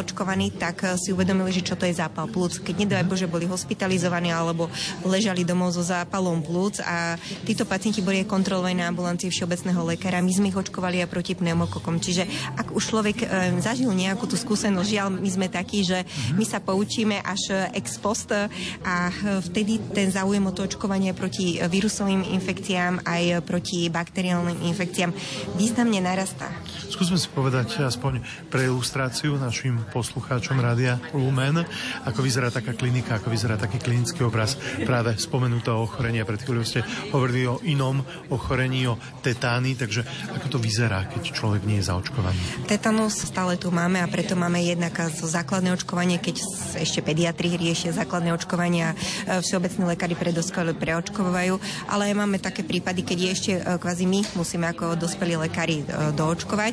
očkovaní, 0.00 0.56
tak 0.56 0.96
si 0.96 1.12
uvedomili, 1.12 1.52
že 1.52 1.60
čo 1.60 1.76
to 1.76 1.84
je 1.84 1.92
zápal 1.92 2.24
plúc. 2.24 2.56
Keď 2.64 2.88
nedaj 2.88 3.04
Bože 3.04 3.28
boli 3.28 3.44
hospitalizovaní 3.44 4.32
alebo 4.32 4.72
ležali 5.04 5.44
domov 5.44 5.76
so 5.76 5.84
zápalom 5.84 6.40
plúc 6.40 6.85
a 6.86 7.18
títo 7.42 7.66
pacienti 7.66 7.98
boli 7.98 8.22
kontrolovaní 8.22 8.78
na 8.78 8.88
ambulancii 8.94 9.26
všeobecného 9.26 9.82
lekára. 9.82 10.22
My 10.22 10.30
sme 10.30 10.54
ich 10.54 10.56
očkovali 10.56 11.02
aj 11.02 11.10
proti 11.10 11.34
pneumokokom. 11.34 11.98
Čiže 11.98 12.22
ak 12.54 12.70
už 12.70 12.82
človek 12.86 13.26
e, 13.26 13.58
zažil 13.58 13.90
nejakú 13.90 14.30
tú 14.30 14.38
skúsenosť, 14.38 14.86
žiaľ, 14.86 15.08
my 15.18 15.30
sme 15.30 15.46
takí, 15.50 15.82
že 15.82 16.06
my 16.38 16.46
sa 16.46 16.62
poučíme 16.62 17.18
až 17.26 17.66
ex 17.74 17.98
post 17.98 18.30
a 18.30 19.10
vtedy 19.42 19.82
ten 19.90 20.14
záujem 20.14 20.42
o 20.46 20.54
to 20.54 20.62
očkovanie 20.62 21.10
proti 21.10 21.58
vírusovým 21.58 22.22
infekciám 22.38 23.02
aj 23.02 23.42
proti 23.42 23.90
bakteriálnym 23.90 24.62
infekciám 24.70 25.10
významne 25.58 25.98
narastá. 25.98 26.46
Skúsme 26.86 27.18
si 27.18 27.26
povedať 27.32 27.82
aspoň 27.82 28.22
pre 28.46 28.70
ilustráciu 28.70 29.34
našim 29.36 29.82
poslucháčom 29.90 30.54
Rádia 30.60 31.02
Lumen, 31.12 31.66
ako 32.06 32.22
vyzerá 32.22 32.52
taká 32.52 32.76
klinika, 32.78 33.18
ako 33.18 33.32
vyzerá 33.32 33.58
taký 33.58 33.82
klinický 33.82 34.22
obraz 34.22 34.54
práve 34.86 35.16
spomenutého 35.18 35.82
ochorenia. 35.82 36.22
Pred 36.28 36.46
chvíľou 36.46 36.62
hovorili 37.12 37.46
o 37.46 37.60
inom 37.64 38.02
ochorení, 38.32 38.88
o 38.88 38.98
tetány, 39.22 39.76
takže 39.78 40.02
ako 40.34 40.46
to 40.56 40.58
vyzerá, 40.58 41.06
keď 41.10 41.22
človek 41.32 41.62
nie 41.68 41.78
je 41.80 41.88
zaočkovaný? 41.88 42.40
Tetanus 42.66 43.22
stále 43.22 43.60
tu 43.60 43.70
máme 43.70 44.00
a 44.00 44.10
preto 44.10 44.38
máme 44.38 44.62
jednak 44.62 44.94
základné 45.10 45.74
očkovanie, 45.74 46.16
keď 46.22 46.42
ešte 46.80 47.00
pediatri 47.04 47.54
riešia 47.54 47.96
základné 47.96 48.32
očkovania, 48.32 48.92
e, 48.92 49.40
všeobecní 49.42 49.84
lekári 49.92 50.14
pre 50.14 50.30
dospelé 50.32 50.72
preočkovajú, 50.76 51.58
ale 51.90 52.14
máme 52.16 52.38
také 52.38 52.62
prípady, 52.62 53.02
keď 53.02 53.18
ešte 53.30 53.52
e, 53.56 53.60
kvázi 53.76 54.04
my 54.08 54.20
musíme 54.38 54.66
ako 54.70 54.96
dospelí 54.96 55.36
lekári 55.36 55.82
e, 55.82 55.84
doočkovať. 56.14 56.72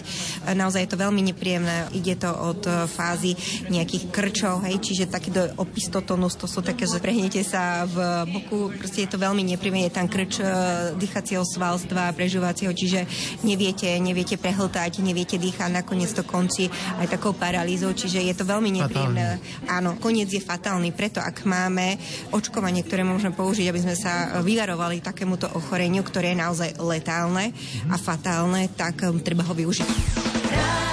Naozaj 0.54 0.88
je 0.88 0.92
to 0.92 1.02
veľmi 1.02 1.22
nepríjemné, 1.34 1.92
ide 1.96 2.16
to 2.20 2.30
od 2.30 2.62
fázy 2.88 3.36
nejakých 3.68 4.12
krčov, 4.12 4.64
hej, 4.68 4.80
čiže 4.80 5.12
takýto 5.12 5.56
opistotonus, 5.60 6.36
to 6.38 6.48
sú 6.48 6.60
také, 6.64 6.88
že 6.88 7.00
prehnete 7.00 7.42
sa 7.44 7.88
v 7.88 8.28
boku, 8.30 8.72
proste 8.76 9.06
je 9.08 9.10
to 9.10 9.22
veľmi 9.22 9.44
nepríjemné, 9.44 9.83
je 9.84 9.92
tam 9.92 10.08
krč 10.08 10.40
e, 10.40 10.44
dýchacieho 10.96 11.44
svalstva, 11.44 12.16
prežívacieho, 12.16 12.72
čiže 12.72 13.06
neviete, 13.44 13.88
neviete 14.00 14.40
prehltať, 14.40 15.04
neviete 15.04 15.36
dýchať, 15.36 15.70
nakoniec 15.84 16.10
to 16.16 16.24
končí 16.24 16.72
aj 17.00 17.12
takou 17.12 17.36
paralýzou, 17.36 17.92
čiže 17.92 18.24
je 18.24 18.34
to 18.34 18.48
veľmi 18.48 18.72
nepríjemné. 18.80 19.38
Áno, 19.68 20.00
koniec 20.00 20.32
je 20.32 20.40
fatálny, 20.40 20.96
preto 20.96 21.20
ak 21.20 21.44
máme 21.44 22.00
očkovanie, 22.32 22.82
ktoré 22.82 23.04
môžeme 23.04 23.36
použiť, 23.36 23.68
aby 23.68 23.80
sme 23.84 23.96
sa 24.00 24.40
vyvarovali 24.40 25.04
takémuto 25.04 25.52
ochoreniu, 25.54 26.02
ktoré 26.02 26.32
je 26.34 26.42
naozaj 26.42 26.70
letálne 26.80 27.52
a 27.92 27.96
fatálne, 28.00 28.72
tak 28.74 29.04
um, 29.04 29.20
treba 29.20 29.44
ho 29.44 29.54
využiť. 29.54 30.93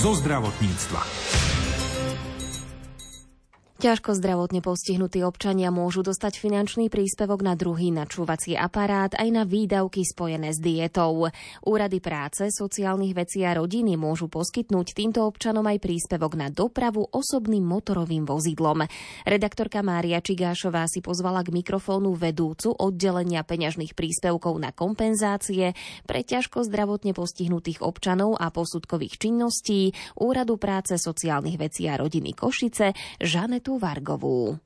Zo 0.00 0.16
zdravotníctva. 0.16 1.39
Ťažko 3.80 4.12
zdravotne 4.12 4.60
postihnutí 4.60 5.24
občania 5.24 5.72
môžu 5.72 6.04
dostať 6.04 6.36
finančný 6.36 6.92
príspevok 6.92 7.40
na 7.40 7.56
druhý 7.56 7.88
načúvací 7.88 8.52
aparát 8.52 9.08
aj 9.16 9.28
na 9.32 9.48
výdavky 9.48 10.04
spojené 10.04 10.52
s 10.52 10.60
dietou. 10.60 11.32
Úrady 11.64 11.96
práce, 12.04 12.52
sociálnych 12.52 13.16
vecí 13.16 13.40
a 13.40 13.56
rodiny 13.56 13.96
môžu 13.96 14.28
poskytnúť 14.28 14.92
týmto 14.92 15.24
občanom 15.24 15.64
aj 15.64 15.80
príspevok 15.80 16.36
na 16.36 16.52
dopravu 16.52 17.08
osobným 17.08 17.64
motorovým 17.64 18.28
vozidlom. 18.28 18.84
Redaktorka 19.24 19.80
Mária 19.80 20.20
Čigášová 20.20 20.84
si 20.84 21.00
pozvala 21.00 21.40
k 21.40 21.48
mikrofónu 21.48 22.12
vedúcu 22.12 22.76
oddelenia 22.76 23.48
peňažných 23.48 23.96
príspevkov 23.96 24.60
na 24.60 24.76
kompenzácie 24.76 25.72
pre 26.04 26.20
ťažko 26.20 26.68
zdravotne 26.68 27.16
postihnutých 27.16 27.80
občanov 27.80 28.36
a 28.36 28.52
posudkových 28.52 29.16
činností 29.16 29.96
Úradu 30.20 30.60
práce, 30.60 31.00
sociálnych 31.00 31.56
vecí 31.56 31.88
a 31.88 31.96
rodiny 31.96 32.36
Košice 32.36 32.92
Žanetu 33.24 33.69
Vargovú. 33.78 34.58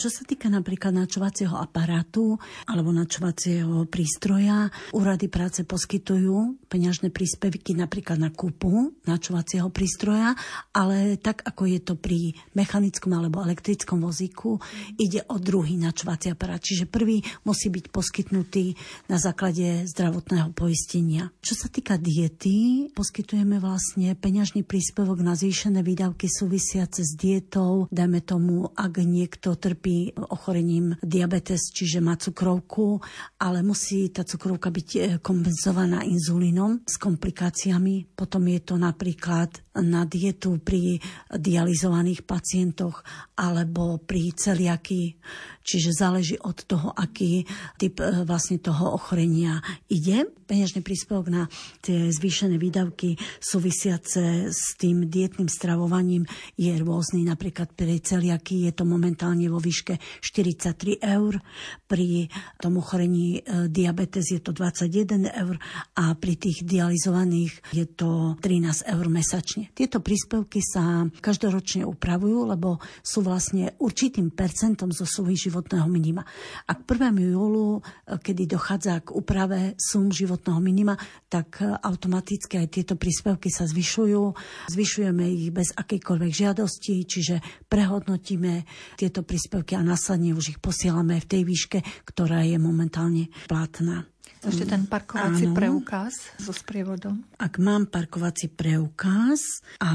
Čo 0.00 0.08
sa 0.08 0.24
týka 0.24 0.48
napríklad 0.48 0.96
načovacieho 0.96 1.60
aparátu 1.60 2.40
alebo 2.64 2.88
načovacieho 2.88 3.84
prístroja, 3.84 4.72
úrady 4.96 5.28
práce 5.28 5.60
poskytujú 5.60 6.56
peňažné 6.72 7.12
príspevky 7.12 7.76
napríklad 7.76 8.16
na 8.16 8.32
kúpu 8.32 8.96
načovacieho 9.04 9.68
prístroja, 9.68 10.32
ale 10.72 11.20
tak 11.20 11.44
ako 11.44 11.68
je 11.68 11.80
to 11.84 12.00
pri 12.00 12.32
mechanickom 12.56 13.12
alebo 13.12 13.44
elektrickom 13.44 14.00
vozíku, 14.00 14.56
ide 14.96 15.20
o 15.28 15.36
druhý 15.36 15.76
načovací 15.76 16.32
aparát. 16.32 16.64
Čiže 16.64 16.88
prvý 16.88 17.20
musí 17.44 17.68
byť 17.68 17.92
poskytnutý 17.92 18.72
na 19.12 19.20
základe 19.20 19.84
zdravotného 19.84 20.56
poistenia. 20.56 21.28
Čo 21.44 21.60
sa 21.60 21.68
týka 21.68 22.00
diety, 22.00 22.88
poskytujeme 22.96 23.60
vlastne 23.60 24.16
peňažný 24.16 24.64
príspevok 24.64 25.20
na 25.20 25.36
zvýšené 25.36 25.84
výdavky 25.84 26.24
súvisiace 26.24 27.04
s 27.04 27.12
dietou, 27.20 27.84
dajme 27.92 28.24
tomu, 28.24 28.72
ak 28.72 29.04
niekto 29.04 29.60
trpí 29.60 29.89
ochorením 30.14 30.96
diabetes, 31.00 31.70
čiže 31.72 32.02
má 32.02 32.16
cukrovku, 32.16 33.00
ale 33.40 33.62
musí 33.62 34.10
tá 34.10 34.22
cukrovka 34.26 34.68
byť 34.70 35.20
kompenzovaná 35.22 36.02
inzulínom 36.06 36.82
s 36.84 36.96
komplikáciami. 37.00 38.12
Potom 38.12 38.46
je 38.50 38.60
to 38.62 38.74
napríklad 38.78 39.50
na 39.78 40.02
dietu 40.04 40.58
pri 40.58 40.98
dializovaných 41.30 42.26
pacientoch 42.26 43.06
alebo 43.38 44.02
pri 44.02 44.34
celiaky. 44.34 45.16
Čiže 45.70 45.94
záleží 45.94 46.34
od 46.42 46.58
toho, 46.66 46.90
aký 46.90 47.46
typ 47.78 48.02
e, 48.02 48.26
vlastne 48.26 48.58
toho 48.58 48.98
ochorenia 48.98 49.62
ide. 49.86 50.26
Peňažný 50.50 50.82
príspevok 50.82 51.30
na 51.30 51.46
tie 51.78 52.10
zvýšené 52.10 52.58
výdavky 52.58 53.14
súvisiace 53.38 54.50
s 54.50 54.74
tým 54.74 55.06
dietným 55.06 55.46
stravovaním 55.46 56.26
je 56.58 56.74
rôzny. 56.74 57.22
Napríklad 57.22 57.70
pri 57.78 58.02
celiaky 58.02 58.66
je 58.66 58.72
to 58.74 58.82
momentálne 58.82 59.46
vo 59.46 59.62
výške 59.62 60.02
43 60.18 60.98
eur, 60.98 61.38
pri 61.86 62.26
tom 62.58 62.82
ochorení 62.82 63.38
e, 63.38 63.70
diabetes 63.70 64.34
je 64.34 64.42
to 64.42 64.50
21 64.50 65.30
eur 65.30 65.54
a 65.94 66.18
pri 66.18 66.34
tých 66.34 66.66
dializovaných 66.66 67.62
je 67.70 67.86
to 67.86 68.34
13 68.42 68.90
eur 68.90 69.06
mesačne. 69.06 69.70
Tieto 69.70 70.02
príspevky 70.02 70.58
sa 70.58 71.06
každoročne 71.22 71.86
upravujú, 71.86 72.50
lebo 72.50 72.82
sú 73.06 73.22
vlastne 73.22 73.76
určitým 73.78 74.34
percentom 74.34 74.90
zo 74.90 75.06
súvy 75.06 75.38
životného 75.60 75.88
minima. 75.92 76.24
A 76.64 76.72
k 76.72 76.80
1. 76.88 77.20
júlu, 77.20 77.78
e, 77.78 78.16
kedy 78.16 78.48
dochádza 78.48 79.04
k 79.04 79.12
úprave 79.12 79.76
sum 79.76 80.08
životného 80.08 80.56
minima, 80.64 80.96
tak 81.28 81.60
e, 81.60 81.68
automaticky 81.68 82.56
aj 82.56 82.72
tieto 82.72 82.96
príspevky 82.96 83.52
sa 83.52 83.68
zvyšujú. 83.68 84.32
Zvyšujeme 84.72 85.28
ich 85.28 85.52
bez 85.52 85.76
akejkoľvek 85.76 86.32
žiadosti, 86.32 87.04
čiže 87.04 87.68
prehodnotíme 87.68 88.64
tieto 88.96 89.20
príspevky 89.20 89.76
a 89.76 89.84
následne 89.84 90.32
už 90.32 90.56
ich 90.56 90.58
posielame 90.64 91.20
v 91.20 91.28
tej 91.28 91.42
výške, 91.44 91.78
ktorá 92.08 92.40
je 92.48 92.56
momentálne 92.56 93.28
platná. 93.44 94.08
Ešte 94.40 94.64
ten 94.64 94.88
parkovací 94.88 95.52
Áno. 95.52 95.56
preukaz 95.56 96.32
so 96.40 96.56
sprievodom. 96.56 97.20
Ak 97.36 97.60
mám 97.60 97.92
parkovací 97.92 98.48
preukaz 98.48 99.60
a 99.84 99.92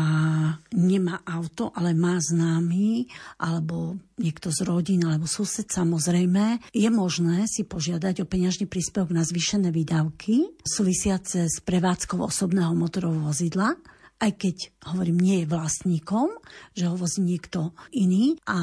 nemá 0.70 1.26
auto, 1.26 1.74
ale 1.74 1.98
má 1.98 2.22
známy, 2.22 3.10
alebo 3.42 3.98
niekto 4.22 4.54
z 4.54 4.62
rodín, 4.70 5.02
alebo 5.10 5.26
sused, 5.26 5.66
samozrejme, 5.66 6.62
je 6.70 6.90
možné 6.94 7.50
si 7.50 7.66
požiadať 7.66 8.22
o 8.22 8.30
peňažný 8.30 8.70
príspevok 8.70 9.18
na 9.18 9.26
zvýšené 9.26 9.74
výdavky 9.74 10.62
súvisiace 10.62 11.50
s 11.50 11.58
prevádzkou 11.66 12.22
osobného 12.22 12.78
motorového 12.78 13.34
vozidla 13.34 13.74
aj 14.16 14.32
keď, 14.40 14.56
hovorím, 14.96 15.20
nie 15.20 15.38
je 15.44 15.52
vlastníkom, 15.52 16.40
že 16.72 16.88
ho 16.88 16.96
vozí 16.96 17.20
niekto 17.20 17.76
iný 17.92 18.40
a 18.48 18.60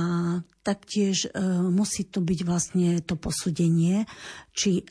taktiež 0.63 1.27
e, 1.27 1.29
musí 1.69 2.07
to 2.07 2.23
byť 2.23 2.41
vlastne 2.47 3.03
to 3.03 3.19
posúdenie, 3.19 4.07
či 4.55 4.81
e, 4.81 4.83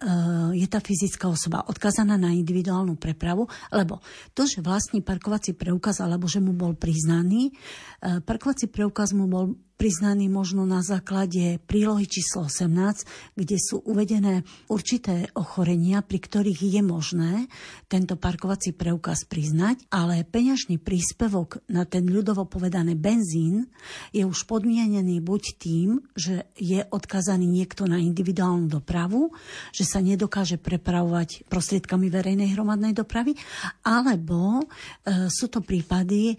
je 0.53 0.67
tá 0.67 0.83
fyzická 0.83 1.31
osoba 1.31 1.63
odkazaná 1.65 2.19
na 2.19 2.35
individuálnu 2.35 2.99
prepravu, 2.99 3.47
lebo 3.71 4.03
to, 4.35 4.43
že 4.43 4.59
vlastní 4.59 4.99
parkovací 4.99 5.55
preukaz 5.55 6.03
alebo 6.03 6.27
že 6.27 6.43
mu 6.43 6.51
bol 6.51 6.75
priznaný, 6.75 7.55
e, 8.03 8.19
parkovací 8.19 8.67
preukaz 8.67 9.15
mu 9.15 9.31
bol 9.31 9.55
priznaný 9.81 10.29
možno 10.29 10.61
na 10.61 10.85
základe 10.85 11.57
prílohy 11.65 12.05
číslo 12.05 12.45
18, 12.45 13.33
kde 13.33 13.57
sú 13.57 13.81
uvedené 13.81 14.45
určité 14.69 15.25
ochorenia, 15.33 16.05
pri 16.05 16.21
ktorých 16.21 16.61
je 16.69 16.81
možné 16.85 17.49
tento 17.89 18.13
parkovací 18.13 18.77
preukaz 18.77 19.25
priznať, 19.25 19.89
ale 19.89 20.21
peňažný 20.21 20.77
príspevok 20.77 21.65
na 21.65 21.89
ten 21.89 22.05
ľudovo 22.05 22.45
povedané 22.45 22.93
benzín 22.93 23.73
je 24.13 24.21
už 24.21 24.45
podmienený 24.45 25.17
buď 25.17 25.57
tým, 25.61 26.01
že 26.17 26.49
je 26.57 26.81
odkazaný 26.81 27.45
niekto 27.45 27.85
na 27.85 28.01
individuálnu 28.01 28.65
dopravu, 28.65 29.29
že 29.69 29.85
sa 29.85 30.01
nedokáže 30.01 30.57
prepravovať 30.57 31.45
prostriedkami 31.45 32.09
verejnej 32.09 32.57
hromadnej 32.57 32.97
dopravy, 32.97 33.37
alebo 33.85 34.65
e, 34.65 35.29
sú 35.29 35.53
to 35.53 35.61
prípady 35.61 36.33
e, 36.33 36.35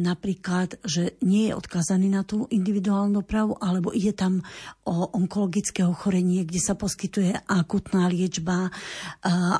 napríklad, 0.00 0.80
že 0.80 1.20
nie 1.20 1.52
je 1.52 1.56
odkazaný 1.60 2.08
na 2.08 2.24
tú 2.24 2.48
individuálnu 2.48 3.20
dopravu, 3.20 3.60
alebo 3.60 3.92
ide 3.92 4.16
tam 4.16 4.40
o 4.88 5.12
onkologické 5.12 5.84
ochorenie, 5.84 6.48
kde 6.48 6.60
sa 6.64 6.72
poskytuje 6.72 7.36
akutná 7.44 8.08
liečba, 8.08 8.72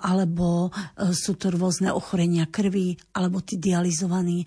alebo 0.01 0.71
e, 0.73 1.13
sú 1.13 1.37
to 1.37 1.53
rôzne 1.53 1.93
ochorenia 1.93 2.47
krvi, 2.49 2.97
alebo 3.13 3.43
tí 3.43 3.59
dializovaní 3.59 4.47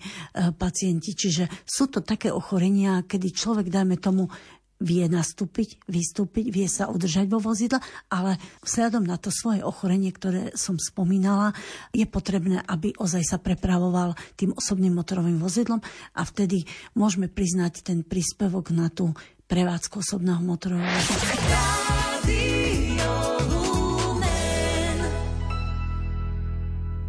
pacienti. 0.56 1.12
Čiže 1.12 1.68
sú 1.68 1.92
to 1.92 2.00
také 2.00 2.32
ochorenia, 2.32 3.04
kedy 3.04 3.28
človek, 3.30 3.68
dajme 3.68 4.00
tomu, 4.00 4.26
vie 4.80 5.04
nastúpiť, 5.06 5.84
vystúpiť, 5.86 6.48
vie 6.48 6.64
sa 6.66 6.88
udržať 6.88 7.28
vo 7.28 7.38
vozidle, 7.38 7.78
ale 8.08 8.40
vzhľadom 8.64 9.04
na 9.04 9.20
to 9.20 9.28
svoje 9.28 9.60
ochorenie, 9.60 10.08
ktoré 10.10 10.56
som 10.56 10.80
spomínala, 10.80 11.52
je 11.92 12.08
potrebné, 12.08 12.64
aby 12.64 12.96
ozaj 12.96 13.22
sa 13.22 13.38
prepravoval 13.38 14.16
tým 14.40 14.56
osobným 14.56 14.96
motorovým 14.96 15.36
vozidlom 15.36 15.84
a 16.16 16.22
vtedy 16.24 16.64
môžeme 16.96 17.28
priznať 17.28 17.84
ten 17.84 18.00
príspevok 18.00 18.72
na 18.72 18.88
tú 18.88 19.12
prevádzku 19.46 20.00
osobného 20.00 20.40
motorového 20.40 20.88
vozidla. 20.88 21.60